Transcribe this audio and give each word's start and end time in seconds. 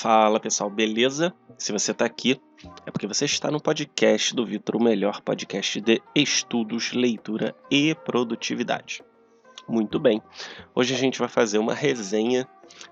Fala 0.00 0.40
pessoal, 0.40 0.70
beleza? 0.70 1.30
Se 1.58 1.72
você 1.72 1.90
está 1.90 2.06
aqui, 2.06 2.40
é 2.86 2.90
porque 2.90 3.06
você 3.06 3.26
está 3.26 3.50
no 3.50 3.60
podcast 3.60 4.34
do 4.34 4.46
Vitor, 4.46 4.76
o 4.76 4.82
melhor 4.82 5.20
podcast 5.20 5.78
de 5.78 6.00
estudos, 6.14 6.94
leitura 6.94 7.54
e 7.70 7.94
produtividade. 7.94 9.04
Muito 9.68 10.00
bem, 10.00 10.22
hoje 10.74 10.94
a 10.94 10.96
gente 10.96 11.18
vai 11.18 11.28
fazer 11.28 11.58
uma 11.58 11.74
resenha 11.74 12.48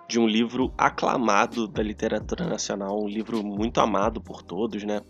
de 0.06 0.20
um 0.20 0.26
livro 0.26 0.70
aclamado 0.76 1.66
da 1.66 1.82
literatura 1.82 2.46
nacional, 2.46 3.02
um 3.02 3.08
livro 3.08 3.42
muito 3.42 3.80
amado 3.80 4.20
por 4.20 4.42
todos, 4.42 4.84
né? 4.84 5.00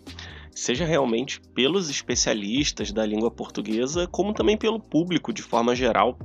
Seja 0.55 0.85
realmente 0.85 1.41
pelos 1.53 1.89
especialistas 1.89 2.93
da 2.93 3.05
língua 3.05 3.29
portuguesa, 3.29 4.07
como 4.07 4.33
também 4.33 4.55
pelo 4.55 4.79
público 4.79 5.33
de 5.33 5.41
forma 5.41 5.75
geral. 5.75 6.17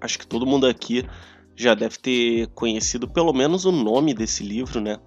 Acho 0.00 0.18
que 0.18 0.26
todo 0.26 0.46
mundo 0.46 0.66
aqui 0.66 1.04
já 1.56 1.74
deve 1.74 1.98
ter 1.98 2.46
conhecido 2.48 3.08
pelo 3.08 3.32
menos 3.32 3.64
o 3.64 3.72
nome 3.72 4.12
desse 4.12 4.44
livro, 4.44 4.80
né? 4.80 4.98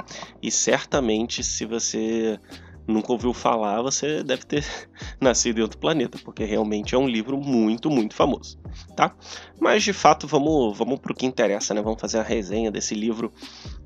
E 0.41 0.49
certamente, 0.49 1.43
se 1.43 1.65
você 1.65 2.39
nunca 2.87 3.11
ouviu 3.11 3.33
falar, 3.33 3.81
você 3.81 4.23
deve 4.23 4.43
ter 4.45 4.65
nascido 5.21 5.59
em 5.59 5.61
outro 5.61 5.77
planeta, 5.77 6.17
porque 6.23 6.43
realmente 6.43 6.95
é 6.95 6.97
um 6.97 7.07
livro 7.07 7.37
muito, 7.37 7.89
muito 7.89 8.15
famoso, 8.15 8.59
tá? 8.95 9.15
Mas 9.59 9.83
de 9.83 9.93
fato, 9.93 10.27
vamos, 10.27 10.75
vamos 10.77 10.99
para 10.99 11.11
o 11.11 11.15
que 11.15 11.25
interessa, 11.25 11.73
né? 11.73 11.81
Vamos 11.81 12.01
fazer 12.01 12.17
a 12.17 12.23
resenha 12.23 12.71
desse 12.71 12.95
livro, 12.95 13.31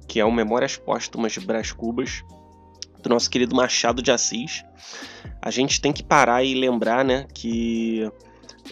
que 0.07 0.19
é 0.19 0.25
o 0.25 0.31
Memórias 0.31 0.77
Póstumas 0.77 1.33
de 1.33 1.41
Brás 1.41 1.73
Cubas, 1.73 2.23
do 3.01 3.09
nosso 3.09 3.29
querido 3.29 3.55
Machado 3.55 4.01
de 4.01 4.09
Assis. 4.09 4.63
A 5.41 5.51
gente 5.51 5.81
tem 5.81 5.91
que 5.91 6.01
parar 6.01 6.43
e 6.43 6.55
lembrar, 6.55 7.03
né, 7.03 7.27
que 7.33 8.09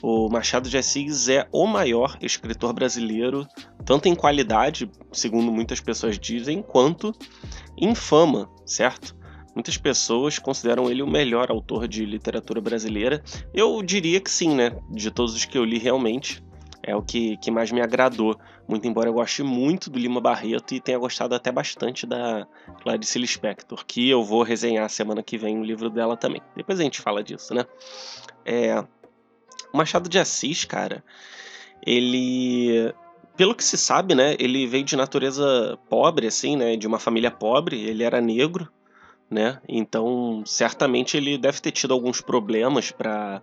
o 0.01 0.29
Machado 0.29 0.69
de 0.69 0.77
Assis 0.77 1.27
é 1.27 1.47
o 1.51 1.67
maior 1.67 2.17
escritor 2.21 2.71
brasileiro, 2.73 3.45
tanto 3.85 4.07
em 4.07 4.15
qualidade, 4.15 4.89
segundo 5.11 5.51
muitas 5.51 5.79
pessoas 5.79 6.19
dizem, 6.19 6.61
quanto 6.61 7.13
em 7.77 7.93
fama, 7.95 8.49
certo? 8.65 9.15
Muitas 9.53 9.77
pessoas 9.77 10.39
consideram 10.39 10.89
ele 10.89 11.01
o 11.01 11.07
melhor 11.07 11.51
autor 11.51 11.87
de 11.87 12.05
literatura 12.05 12.61
brasileira. 12.61 13.21
Eu 13.53 13.81
diria 13.83 14.21
que 14.21 14.31
sim, 14.31 14.55
né? 14.55 14.79
De 14.89 15.11
todos 15.11 15.35
os 15.35 15.43
que 15.43 15.57
eu 15.57 15.65
li, 15.65 15.77
realmente 15.77 16.41
é 16.83 16.95
o 16.95 17.01
que, 17.01 17.37
que 17.37 17.51
mais 17.51 17.71
me 17.71 17.81
agradou. 17.81 18.39
Muito 18.67 18.87
embora 18.87 19.09
eu 19.09 19.13
goste 19.13 19.43
muito 19.43 19.89
do 19.89 19.99
Lima 19.99 20.21
Barreto 20.21 20.73
e 20.73 20.79
tenha 20.79 20.97
gostado 20.97 21.35
até 21.35 21.51
bastante 21.51 22.07
da 22.07 22.47
Clarice 22.81 23.19
Lispector, 23.19 23.85
que 23.85 24.09
eu 24.09 24.23
vou 24.23 24.43
resenhar 24.43 24.89
semana 24.89 25.21
que 25.21 25.37
vem 25.37 25.59
o 25.59 25.63
livro 25.63 25.89
dela 25.89 26.15
também. 26.15 26.41
Depois 26.55 26.79
a 26.79 26.83
gente 26.83 27.01
fala 27.01 27.23
disso, 27.23 27.53
né? 27.53 27.65
É, 28.45 28.83
Machado 29.73 30.09
de 30.09 30.19
Assis, 30.19 30.65
cara, 30.65 31.03
ele. 31.85 32.93
Pelo 33.35 33.55
que 33.55 33.63
se 33.63 33.77
sabe, 33.77 34.13
né? 34.13 34.35
Ele 34.39 34.67
veio 34.67 34.83
de 34.83 34.95
natureza 34.95 35.77
pobre, 35.89 36.27
assim, 36.27 36.55
né? 36.55 36.75
De 36.75 36.85
uma 36.85 36.99
família 36.99 37.31
pobre, 37.31 37.81
ele 37.81 38.03
era 38.03 38.21
negro, 38.21 38.69
né? 39.29 39.61
Então, 39.67 40.43
certamente 40.45 41.15
ele 41.17 41.37
deve 41.37 41.61
ter 41.61 41.71
tido 41.71 41.93
alguns 41.93 42.21
problemas 42.21 42.91
para 42.91 43.41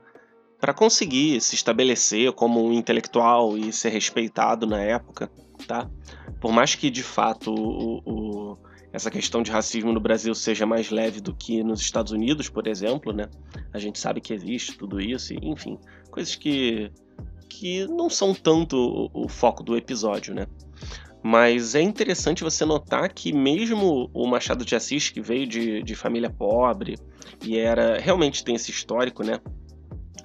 para 0.61 0.75
conseguir 0.75 1.41
se 1.41 1.55
estabelecer 1.55 2.33
como 2.33 2.64
um 2.64 2.72
intelectual 2.72 3.56
e 3.56 3.72
ser 3.72 3.91
respeitado 3.91 4.66
na 4.66 4.81
época, 4.81 5.31
tá? 5.66 5.89
Por 6.41 6.53
mais 6.53 6.75
que 6.75 6.91
de 6.91 7.03
fato 7.03 7.55
o, 7.55 8.03
o, 8.05 8.59
essa 8.92 9.11
questão 9.11 9.42
de 9.42 9.50
racismo 9.50 9.92
no 9.92 10.00
Brasil 10.00 10.34
seja 10.34 10.66
mais 10.66 10.91
leve 10.91 11.20
do 11.20 11.34
que 11.34 11.62
nos 11.62 11.81
Estados 11.81 12.12
Unidos, 12.12 12.48
por 12.48 12.66
exemplo, 12.66 13.12
né? 13.12 13.28
A 13.72 13.78
gente 13.78 13.98
sabe 13.98 14.20
que 14.20 14.33
existe 14.33 14.77
tudo 14.77 15.00
isso, 15.00 15.33
e, 15.33 15.39
enfim, 15.42 15.78
coisas 16.11 16.34
que, 16.34 16.91
que 17.49 17.87
não 17.87 18.11
são 18.11 18.35
tanto 18.35 18.77
o, 18.77 19.25
o 19.25 19.29
foco 19.29 19.63
do 19.63 19.77
episódio, 19.77 20.35
né? 20.35 20.47
Mas 21.23 21.75
é 21.75 21.83
interessante 21.83 22.45
você 22.45 22.65
notar 22.65 23.13
que 23.13 23.33
mesmo 23.33 24.09
o 24.15 24.27
Machado 24.27 24.65
de 24.65 24.77
Assis, 24.77 25.11
que 25.11 25.21
veio 25.21 25.47
de, 25.47 25.83
de 25.83 25.95
família 25.95 26.31
pobre 26.31 26.97
e 27.45 27.59
era 27.59 27.99
realmente 27.99 28.45
tem 28.45 28.55
esse 28.55 28.71
histórico, 28.71 29.25
né? 29.25 29.41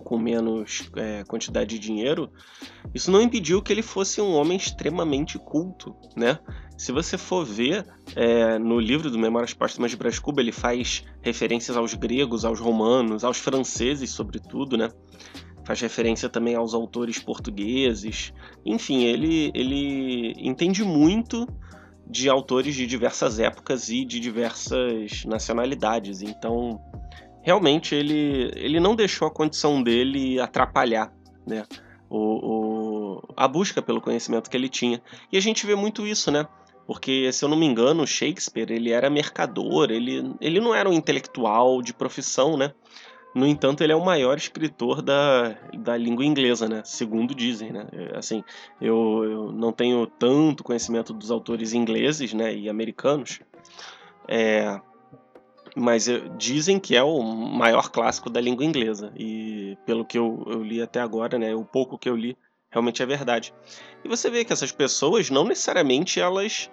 Com 0.03 0.17
menos 0.17 0.89
é, 0.95 1.23
quantidade 1.23 1.71
de 1.71 1.79
dinheiro, 1.79 2.29
isso 2.93 3.09
não 3.09 3.21
impediu 3.21 3.61
que 3.61 3.71
ele 3.71 3.81
fosse 3.81 4.21
um 4.21 4.33
homem 4.33 4.57
extremamente 4.57 5.39
culto, 5.39 5.95
né? 6.15 6.37
Se 6.77 6.91
você 6.91 7.17
for 7.17 7.45
ver 7.45 7.85
é, 8.15 8.59
no 8.59 8.79
livro 8.79 9.09
do 9.09 9.17
Memórias 9.17 9.53
Póstumas 9.53 9.91
de 9.91 9.97
Brás 9.97 10.19
Cuba, 10.19 10.41
ele 10.41 10.51
faz 10.51 11.03
referências 11.21 11.77
aos 11.77 11.93
gregos, 11.93 12.45
aos 12.45 12.59
romanos, 12.59 13.23
aos 13.23 13.37
franceses, 13.37 14.11
sobretudo, 14.11 14.77
né? 14.77 14.89
Faz 15.65 15.79
referência 15.79 16.27
também 16.27 16.55
aos 16.55 16.73
autores 16.73 17.19
portugueses. 17.19 18.33
Enfim, 18.65 19.03
ele, 19.03 19.51
ele 19.53 20.33
entende 20.37 20.83
muito 20.83 21.47
de 22.05 22.29
autores 22.29 22.75
de 22.75 22.85
diversas 22.85 23.39
épocas 23.39 23.89
e 23.89 24.03
de 24.03 24.19
diversas 24.19 25.23
nacionalidades. 25.25 26.21
Então, 26.21 26.79
realmente, 27.41 27.95
ele, 27.95 28.51
ele 28.55 28.79
não 28.79 28.95
deixou 28.95 29.27
a 29.27 29.31
condição 29.31 29.81
dele 29.81 30.39
atrapalhar 30.39 31.13
né? 31.45 31.65
o, 32.09 33.17
o, 33.17 33.21
a 33.35 33.47
busca 33.47 33.81
pelo 33.81 34.01
conhecimento 34.01 34.49
que 34.49 34.57
ele 34.57 34.69
tinha. 34.69 35.01
E 35.31 35.37
a 35.37 35.41
gente 35.41 35.65
vê 35.65 35.75
muito 35.75 36.05
isso, 36.05 36.31
né? 36.31 36.47
Porque, 36.85 37.31
se 37.31 37.43
eu 37.45 37.49
não 37.49 37.57
me 37.57 37.65
engano, 37.65 38.05
Shakespeare 38.05 38.71
ele 38.71 38.91
era 38.91 39.09
mercador, 39.09 39.89
ele, 39.89 40.35
ele 40.41 40.59
não 40.59 40.75
era 40.75 40.89
um 40.89 40.93
intelectual 40.93 41.81
de 41.81 41.93
profissão, 41.93 42.57
né? 42.57 42.73
No 43.33 43.47
entanto, 43.47 43.83
ele 43.83 43.91
é 43.91 43.95
o 43.95 44.05
maior 44.05 44.37
escritor 44.37 45.01
da, 45.01 45.57
da 45.73 45.97
língua 45.97 46.23
inglesa, 46.23 46.69
né? 46.69 46.83
Segundo 46.85 47.33
dizem, 47.33 47.71
né? 47.71 47.87
É, 47.91 48.17
assim, 48.17 48.43
eu, 48.79 49.23
eu 49.23 49.51
não 49.51 49.71
tenho 49.71 50.05
tanto 50.05 50.63
conhecimento 50.63 51.13
dos 51.13 51.31
autores 51.31 51.73
ingleses, 51.73 52.33
né? 52.33 52.53
E 52.53 52.69
americanos, 52.69 53.39
é, 54.27 54.79
mas 55.75 56.07
dizem 56.37 56.79
que 56.79 56.95
é 56.95 57.01
o 57.01 57.21
maior 57.23 57.89
clássico 57.89 58.29
da 58.29 58.39
língua 58.39 58.63
inglesa. 58.63 59.11
E 59.17 59.77
pelo 59.85 60.05
que 60.05 60.17
eu, 60.17 60.43
eu 60.47 60.61
li 60.61 60.81
até 60.81 60.99
agora, 60.99 61.39
né? 61.39 61.55
O 61.55 61.65
pouco 61.65 61.97
que 61.97 62.09
eu 62.09 62.15
li, 62.15 62.37
realmente 62.69 63.01
é 63.01 63.05
verdade. 63.05 63.53
E 64.03 64.07
você 64.07 64.29
vê 64.29 64.45
que 64.45 64.53
essas 64.53 64.71
pessoas 64.71 65.31
não 65.31 65.43
necessariamente 65.43 66.19
elas 66.19 66.69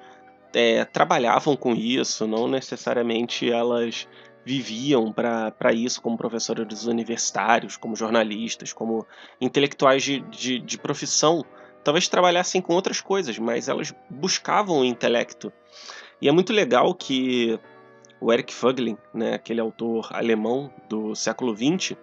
é, 0.53 0.85
trabalhavam 0.85 1.57
com 1.57 1.75
isso, 1.75 2.27
não 2.27 2.49
necessariamente 2.49 3.51
elas 3.51 4.07
viviam 4.45 5.13
para 5.13 5.73
isso 5.73 6.01
como 6.01 6.17
professores 6.17 6.87
universitários, 6.87 7.77
como 7.77 7.97
jornalistas, 7.97 8.73
como 8.73 9.07
intelectuais 9.41 10.03
de, 10.03 10.21
de, 10.21 10.59
de 10.59 10.79
profissão. 10.79 11.45
Talvez 11.85 12.09
trabalhassem 12.09 12.61
com 12.61 12.75
outras 12.75 13.01
coisas, 13.01 13.39
mas 13.39 13.69
elas 13.69 13.95
buscavam 14.09 14.81
o 14.81 14.85
intelecto. 14.85 15.53
E 16.21 16.29
é 16.29 16.33
muito 16.33 16.53
legal 16.53 16.95
que 16.95 17.59
o 18.21 18.33
Eric 18.33 18.53
Fögling, 18.53 18.99
né, 19.15 19.35
aquele 19.35 19.61
autor 19.61 20.09
alemão 20.13 20.71
do 20.89 21.15
século 21.15 21.57
XX, 21.57 21.97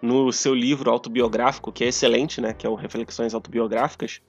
no 0.00 0.30
seu 0.30 0.54
livro 0.54 0.90
autobiográfico, 0.90 1.72
que 1.72 1.82
é 1.82 1.88
excelente, 1.88 2.40
né, 2.40 2.52
que 2.52 2.66
é 2.66 2.70
o 2.70 2.74
Reflexões 2.74 3.34
Autobiográficas, 3.34 4.20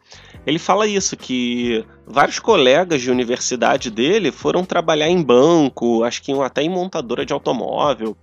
ele 0.45 0.57
fala 0.57 0.87
isso, 0.87 1.17
que 1.17 1.85
vários 2.05 2.39
colegas 2.39 3.01
de 3.01 3.11
universidade 3.11 3.91
dele 3.91 4.31
foram 4.31 4.63
trabalhar 4.63 5.09
em 5.09 5.21
banco, 5.21 6.03
acho 6.03 6.21
que 6.21 6.31
até 6.41 6.61
em 6.61 6.69
montadora 6.69 7.25
de 7.25 7.33
automóvel, 7.33 8.15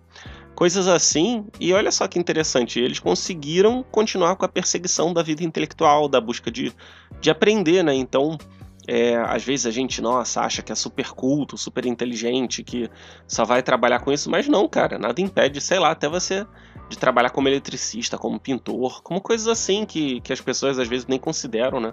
coisas 0.55 0.88
assim, 0.88 1.44
e 1.60 1.72
olha 1.72 1.93
só 1.93 2.09
que 2.09 2.19
interessante, 2.19 2.81
eles 2.81 2.99
conseguiram 2.99 3.84
continuar 3.91 4.37
com 4.37 4.44
a 4.44 4.49
perseguição 4.49 5.12
da 5.12 5.22
vida 5.22 5.44
intelectual, 5.44 6.09
da 6.09 6.21
busca 6.21 6.50
de, 6.50 6.72
de 7.21 7.31
aprender, 7.31 7.82
né, 7.82 7.94
então... 7.94 8.38
É, 8.87 9.16
às 9.16 9.43
vezes 9.43 9.65
a 9.65 9.71
gente, 9.71 10.03
nossa, 10.03 10.43
acha 10.43 10.61
que 10.61 10.71
é 10.71 10.75
super 10.75 11.09
culto, 11.12 11.56
super 11.56 11.87
inteligente, 11.87 12.62
que 12.62 12.91
só 13.26 13.43
vai 13.43 13.62
trabalhar 13.62 14.00
com 14.00 14.12
isso, 14.12 14.28
mas 14.28 14.47
não, 14.47 14.69
cara, 14.69 14.99
nada 14.99 15.22
impede, 15.22 15.59
sei 15.59 15.78
lá, 15.78 15.93
até 15.93 16.06
você 16.06 16.47
de 16.88 16.98
trabalhar 16.98 17.30
como 17.30 17.48
eletricista, 17.48 18.18
como 18.18 18.38
pintor, 18.38 19.02
como 19.02 19.20
coisas 19.20 19.48
assim 19.48 19.84
que, 19.86 20.20
que 20.20 20.32
as 20.32 20.40
pessoas 20.40 20.78
às 20.78 20.88
vezes 20.88 21.06
nem 21.06 21.18
consideram, 21.18 21.80
né? 21.80 21.92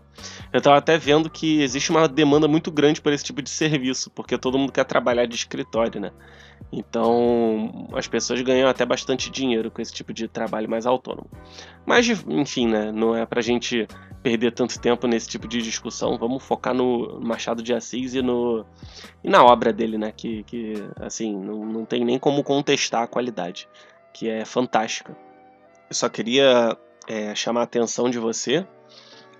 Eu 0.51 0.57
estava 0.57 0.77
até 0.77 0.97
vendo 0.97 1.29
que 1.29 1.61
existe 1.61 1.91
uma 1.91 2.07
demanda 2.07 2.47
muito 2.47 2.71
grande 2.71 3.01
por 3.01 3.13
esse 3.13 3.23
tipo 3.23 3.41
de 3.41 3.49
serviço, 3.49 4.09
porque 4.11 4.37
todo 4.37 4.57
mundo 4.57 4.71
quer 4.71 4.85
trabalhar 4.85 5.25
de 5.25 5.35
escritório, 5.35 5.99
né? 5.99 6.11
Então, 6.71 7.89
as 7.93 8.07
pessoas 8.07 8.41
ganham 8.41 8.69
até 8.69 8.85
bastante 8.85 9.29
dinheiro 9.29 9.71
com 9.71 9.81
esse 9.81 9.93
tipo 9.93 10.13
de 10.13 10.27
trabalho 10.27 10.69
mais 10.69 10.85
autônomo. 10.85 11.29
Mas, 11.85 12.07
enfim, 12.27 12.67
né? 12.67 12.91
Não 12.91 13.15
é 13.15 13.25
pra 13.25 13.41
gente 13.41 13.87
perder 14.21 14.51
tanto 14.51 14.79
tempo 14.79 15.07
nesse 15.07 15.27
tipo 15.27 15.47
de 15.47 15.61
discussão. 15.61 16.17
Vamos 16.17 16.43
focar 16.43 16.73
no 16.73 17.19
Machado 17.21 17.63
de 17.63 17.73
Assis 17.73 18.13
e, 18.13 18.21
no, 18.21 18.65
e 19.23 19.29
na 19.29 19.43
obra 19.43 19.73
dele, 19.73 19.97
né? 19.97 20.13
Que, 20.15 20.43
que 20.43 20.73
assim, 20.97 21.35
não, 21.35 21.65
não 21.65 21.85
tem 21.85 22.05
nem 22.05 22.19
como 22.19 22.43
contestar 22.43 23.03
a 23.03 23.07
qualidade 23.07 23.67
que 24.13 24.29
é 24.29 24.45
fantástica. 24.45 25.15
Eu 25.89 25.95
só 25.95 26.09
queria 26.09 26.77
é, 27.07 27.33
chamar 27.35 27.61
a 27.61 27.63
atenção 27.63 28.09
de 28.09 28.19
você, 28.19 28.65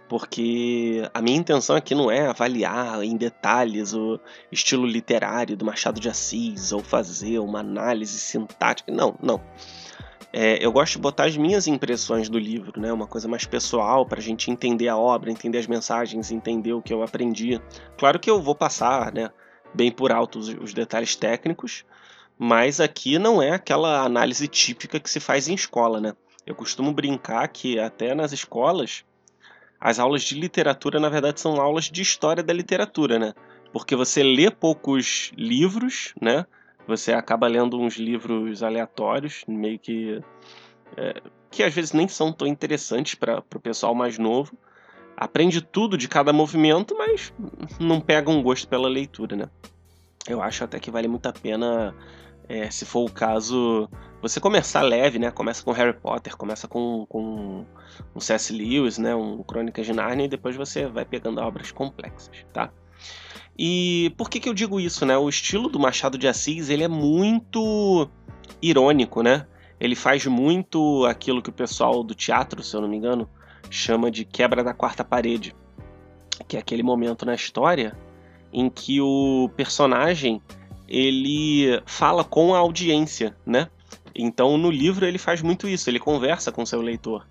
porque 0.09 1.09
a 1.13 1.21
minha 1.21 1.38
intenção 1.38 1.75
aqui 1.75 1.95
não 1.95 2.12
é 2.12 2.27
avaliar 2.27 3.01
em 3.03 3.15
detalhes 3.15 3.94
o 3.94 4.19
estilo 4.51 4.85
literário 4.85 5.56
do 5.56 5.65
Machado 5.65 6.00
de 6.00 6.09
Assis 6.09 6.71
ou 6.71 6.81
fazer 6.81 7.39
uma 7.39 7.59
análise 7.59 8.19
sintática. 8.19 8.91
Não, 8.91 9.15
não. 9.21 9.41
É, 10.33 10.65
eu 10.65 10.71
gosto 10.71 10.94
de 10.94 11.00
botar 11.00 11.25
as 11.25 11.35
minhas 11.35 11.68
impressões 11.68 12.29
do 12.29 12.39
livro, 12.39 12.79
né? 12.79 12.91
Uma 12.91 13.07
coisa 13.07 13.27
mais 13.27 13.45
pessoal 13.45 14.06
para 14.06 14.19
a 14.19 14.21
gente 14.21 14.50
entender 14.50 14.88
a 14.88 14.97
obra, 14.97 15.29
entender 15.29 15.57
as 15.57 15.68
mensagens, 15.68 16.31
entender 16.31 16.73
o 16.73 16.81
que 16.81 16.94
eu 16.94 17.03
aprendi. 17.03 17.62
Claro 17.97 18.18
que 18.18 18.29
eu 18.29 18.41
vou 18.41 18.56
passar, 18.56 19.13
né? 19.13 19.29
bem 19.73 19.91
por 19.91 20.12
alto 20.12 20.39
os, 20.39 20.50
os 20.50 20.73
detalhes 20.73 21.15
técnicos, 21.15 21.85
mas 22.44 22.80
aqui 22.80 23.20
não 23.20 23.40
é 23.40 23.52
aquela 23.52 24.02
análise 24.04 24.48
típica 24.48 25.00
que 25.00 25.08
se 25.08 25.20
faz 25.20 25.48
em 25.48 25.54
escola, 25.54 26.02
né? 26.02 26.16
Eu 26.44 26.56
costumo 26.56 26.92
brincar 26.92 27.48
que 27.50 27.78
até 27.78 28.16
nas 28.16 28.32
escolas 28.32 29.06
as 29.80 30.00
aulas 30.00 30.24
de 30.24 30.34
literatura 30.34 31.00
na 31.00 31.08
verdade 31.08 31.40
são 31.40 31.62
aulas 31.62 31.86
de 31.86 32.02
história 32.02 32.42
da 32.42 32.52
literatura, 32.52 33.20
né? 33.20 33.36
Porque 33.72 33.96
você 33.96 34.24
lê 34.24 34.50
poucos 34.50 35.32
livros, 35.38 36.16
né? 36.20 36.48
Você 36.88 37.14
acaba 37.14 37.46
lendo 37.46 37.80
uns 37.80 37.98
livros 37.98 38.64
aleatórios, 38.64 39.44
meio 39.48 39.78
que 39.78 40.20
é, 40.98 41.22
que 41.52 41.62
às 41.62 41.72
vezes 41.72 41.94
nem 41.94 42.08
são 42.08 42.34
tão 42.34 42.48
interessantes 42.48 43.14
para 43.14 43.38
o 43.38 43.60
pessoal 43.60 43.94
mais 43.94 44.18
novo. 44.18 44.58
Aprende 45.16 45.62
tudo 45.62 45.96
de 45.96 46.08
cada 46.08 46.34
movimento, 46.34 46.96
mas 46.98 47.32
não 47.80 48.02
pega 48.02 48.32
um 48.32 48.42
gosto 48.42 48.68
pela 48.68 48.90
leitura, 48.90 49.36
né? 49.36 49.46
Eu 50.28 50.42
acho 50.42 50.64
até 50.64 50.80
que 50.80 50.90
vale 50.90 51.08
muito 51.08 51.28
a 51.28 51.34
pena 51.34 51.96
é, 52.51 52.69
se 52.69 52.86
for 52.86 53.09
o 53.09 53.12
caso, 53.12 53.89
você 54.21 54.38
começar 54.42 54.81
leve, 54.81 55.18
né? 55.18 55.31
Começa 55.31 55.63
com 55.63 55.71
Harry 55.71 55.94
Potter, 55.94 56.36
começa 56.36 56.68
com, 56.68 57.06
com 57.07 57.65
um 58.13 58.19
C.S. 58.19 58.51
Lewis, 58.51 58.98
né? 58.98 59.15
Um 59.15 59.42
Crônicas 59.42 59.86
de 59.86 59.94
Narnia, 59.94 60.25
e 60.25 60.30
depois 60.30 60.57
você 60.57 60.86
vai 60.86 61.06
pegando 61.06 61.39
obras 61.39 61.71
complexas, 61.71 62.45
tá? 62.51 62.69
E 63.57 64.13
por 64.18 64.30
que, 64.30 64.42
que 64.42 64.50
eu 64.50 64.53
digo 64.53 64.81
isso, 64.81 65.06
né? 65.06 65.18
O 65.18 65.30
estilo 65.30 65.69
do 65.69 65.80
Machado 65.80 66.18
de 66.18 66.27
Assis, 66.27 66.69
ele 66.69 66.83
é 66.83 66.89
muito 66.89 68.09
irônico, 68.62 69.24
né? 69.24 69.47
Ele 69.80 69.95
faz 69.95 70.25
muito 70.25 71.06
aquilo 71.06 71.42
que 71.42 71.50
o 71.50 71.54
pessoal 71.54 72.04
do 72.04 72.13
teatro, 72.13 72.62
se 72.62 72.75
eu 72.75 72.81
não 72.81 72.89
me 72.89 72.97
engano, 72.97 73.30
chama 73.69 74.12
de 74.12 74.25
quebra 74.25 74.62
da 74.62 74.74
quarta 74.74 75.06
parede, 75.06 75.56
que 76.50 76.57
é 76.57 76.59
aquele 76.59 76.83
momento 76.83 77.25
na 77.25 77.33
história 77.33 77.97
em 78.51 78.69
que 78.69 79.00
o 79.00 79.50
personagem 79.56 80.42
ele 80.94 81.82
fala 81.86 82.22
com 82.22 82.54
a 82.54 82.58
audiência, 82.58 83.34
né? 83.46 83.70
Então 84.14 84.58
no 84.58 84.70
livro 84.70 85.06
ele 85.06 85.18
faz 85.18 85.42
muito 85.42 85.66
isso, 85.66 85.90
ele 85.90 86.00
conversa 86.00 86.52
com 86.52 86.66
seu 86.66 86.82
leitor. 86.82 87.26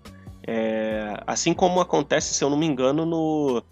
É, 0.47 1.13
assim 1.27 1.53
como 1.53 1.79
acontece, 1.79 2.33
se 2.33 2.43
eu 2.43 2.49
não 2.49 2.57
me 2.57 2.65
engano, 2.65 3.05
no, 3.05 3.63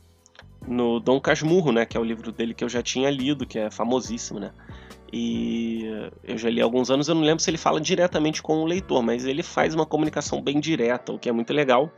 no 0.68 1.00
Dom 1.00 1.20
Casmurro, 1.20 1.72
né? 1.72 1.88
Que 1.88 1.98
é 1.98 2.00
o 2.00 2.04
livro 2.04 2.32
dele 2.32 2.54
que 2.54 2.64
eu 2.64 2.70
já 2.70 2.84
tinha 2.84 3.10
lido, 3.10 3.48
que 3.48 3.58
é 3.58 3.72
famosíssimo, 3.72 4.40
né? 4.40 4.52
E 5.12 5.90
eu 6.24 6.38
já 6.38 6.52
li 6.52 6.62
há 6.62 6.64
alguns 6.64 6.92
anos, 6.92 7.08
eu 7.08 7.16
não 7.16 7.24
lembro 7.24 7.44
se 7.44 7.50
ele 7.50 7.58
fala 7.58 7.82
diretamente 7.82 8.44
com 8.44 8.62
o 8.62 8.66
leitor, 8.66 9.02
mas 9.02 9.26
ele 9.26 9.42
faz 9.42 9.74
uma 9.74 9.88
comunicação 9.88 10.40
bem 10.40 10.60
direta, 10.60 11.12
o 11.12 11.18
que 11.18 11.28
é 11.28 11.32
muito 11.32 11.52
legal. 11.52 11.92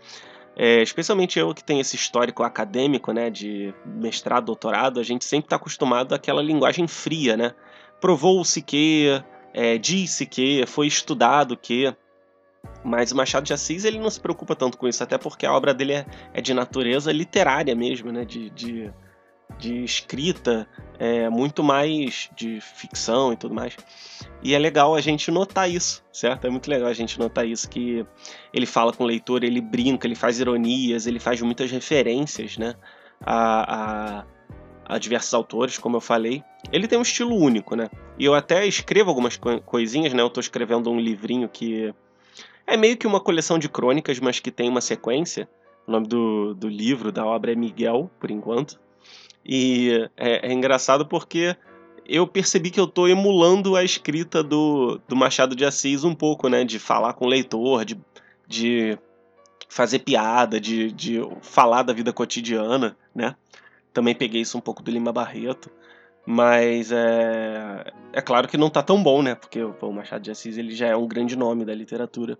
É, 0.56 0.82
especialmente 0.82 1.38
eu 1.38 1.54
que 1.54 1.62
tenho 1.62 1.82
esse 1.82 1.98
histórico 1.98 2.42
acadêmico, 2.42 3.12
né, 3.12 3.30
de 3.30 3.74
mestrado, 3.86 4.46
doutorado, 4.46 4.98
a 4.98 5.04
gente 5.04 5.26
sempre 5.26 5.48
está 5.48 5.58
acostumado 5.58 6.16
àquela 6.16 6.42
linguagem 6.42 6.88
fria, 6.88 7.36
né? 7.36 7.54
Provou-se 8.02 8.62
que, 8.62 9.24
é, 9.54 9.78
disse 9.78 10.26
que, 10.26 10.66
foi 10.66 10.88
estudado 10.88 11.56
que. 11.56 11.94
Mas 12.84 13.12
o 13.12 13.16
Machado 13.16 13.46
de 13.46 13.54
Assis 13.54 13.86
ele 13.86 14.00
não 14.00 14.10
se 14.10 14.20
preocupa 14.20 14.56
tanto 14.56 14.78
com 14.78 14.88
isso, 14.88 15.04
até 15.04 15.18
porque 15.18 15.46
a 15.46 15.54
obra 15.54 15.74
dele 15.74 15.94
é, 15.94 16.06
é 16.34 16.42
de 16.42 16.54
natureza 16.54 17.12
literária 17.12 17.76
mesmo, 17.76 18.12
né? 18.12 18.26
De, 18.26 18.50
de, 18.52 18.92
de 19.58 19.84
escrita, 19.84 20.68
é, 21.00 21.30
muito 21.30 21.64
mais 21.64 22.30
de 22.36 22.60
ficção 22.62 23.34
e 23.34 23.38
tudo 23.38 23.54
mais. 23.54 23.76
E 24.44 24.54
é 24.54 24.60
legal 24.60 24.96
a 24.96 25.02
gente 25.02 25.32
notar 25.32 25.70
isso, 25.70 26.04
certo? 26.12 26.46
É 26.46 26.50
muito 26.50 26.70
legal 26.70 26.88
a 26.88 26.94
gente 26.94 27.20
notar 27.20 27.48
isso, 27.48 27.70
que 27.70 28.06
ele 28.54 28.66
fala 28.66 28.94
com 28.94 29.04
o 29.04 29.08
leitor, 29.08 29.44
ele 29.44 29.62
brinca, 29.62 30.08
ele 30.08 30.16
faz 30.16 30.40
ironias, 30.40 31.08
ele 31.08 31.20
faz 31.20 31.42
muitas 31.42 31.72
referências, 31.72 32.58
né? 32.58 32.76
A, 33.24 34.20
a, 34.20 34.26
a 34.92 34.98
diversos 34.98 35.34
autores, 35.34 35.78
como 35.78 35.96
eu 35.96 36.02
falei. 36.02 36.44
Ele 36.70 36.86
tem 36.86 37.00
um 37.00 37.02
estilo 37.02 37.34
único, 37.34 37.78
né? 37.78 37.90
E 38.20 38.26
eu 38.26 38.34
até 38.34 38.68
escrevo 38.68 39.10
algumas 39.10 39.40
coisinhas, 39.66 40.12
né? 40.12 40.22
Eu 40.22 40.30
tô 40.30 40.42
escrevendo 40.42 40.92
um 40.92 41.00
livrinho 41.00 41.48
que 41.48 41.96
é 42.68 42.76
meio 42.76 42.98
que 42.98 43.08
uma 43.08 43.22
coleção 43.22 43.58
de 43.58 43.70
crônicas, 43.70 44.20
mas 44.20 44.42
que 44.42 44.52
tem 44.52 44.68
uma 44.68 44.82
sequência. 44.82 45.48
O 45.88 45.92
nome 45.94 46.08
do, 46.08 46.54
do 46.54 46.68
livro, 46.68 47.10
da 47.10 47.26
obra 47.26 47.54
é 47.54 47.56
Miguel, 47.56 48.12
por 48.20 48.30
enquanto. 48.30 48.78
E 49.46 50.10
é, 50.18 50.50
é 50.50 50.52
engraçado 50.52 51.06
porque 51.06 51.56
eu 52.06 52.28
percebi 52.28 52.70
que 52.70 52.80
eu 52.80 52.86
tô 52.86 53.08
emulando 53.08 53.78
a 53.78 53.86
escrita 53.86 54.44
do, 54.44 55.00
do 55.08 55.16
Machado 55.16 55.56
de 55.56 55.64
Assis 55.64 56.04
um 56.04 56.14
pouco, 56.14 56.50
né? 56.50 56.66
De 56.66 56.78
falar 56.78 57.14
com 57.14 57.24
o 57.24 57.30
leitor, 57.30 57.86
de, 57.86 57.98
de 58.46 59.00
fazer 59.70 60.00
piada, 60.00 60.60
de, 60.60 60.92
de 60.92 61.22
falar 61.42 61.84
da 61.84 61.94
vida 61.94 62.12
cotidiana, 62.12 62.98
né? 63.16 63.38
Também 63.94 64.16
peguei 64.16 64.42
isso 64.42 64.58
um 64.58 64.62
pouco 64.62 64.82
do 64.82 64.92
Lima 64.92 65.12
Barreto. 65.12 65.70
Mas 66.26 66.92
é, 66.92 67.92
é 68.14 68.22
claro 68.22 68.48
que 68.48 68.58
não 68.58 68.70
tá 68.70 68.84
tão 68.84 69.02
bom, 69.02 69.22
né? 69.22 69.36
Porque 69.36 69.62
o 69.64 69.92
Machado 69.92 70.22
de 70.22 70.32
Assis 70.32 70.58
ele 70.58 70.76
já 70.76 70.88
é 70.88 70.96
um 70.96 71.08
grande 71.08 71.36
nome 71.36 71.66
da 71.66 71.74
literatura. 71.74 72.38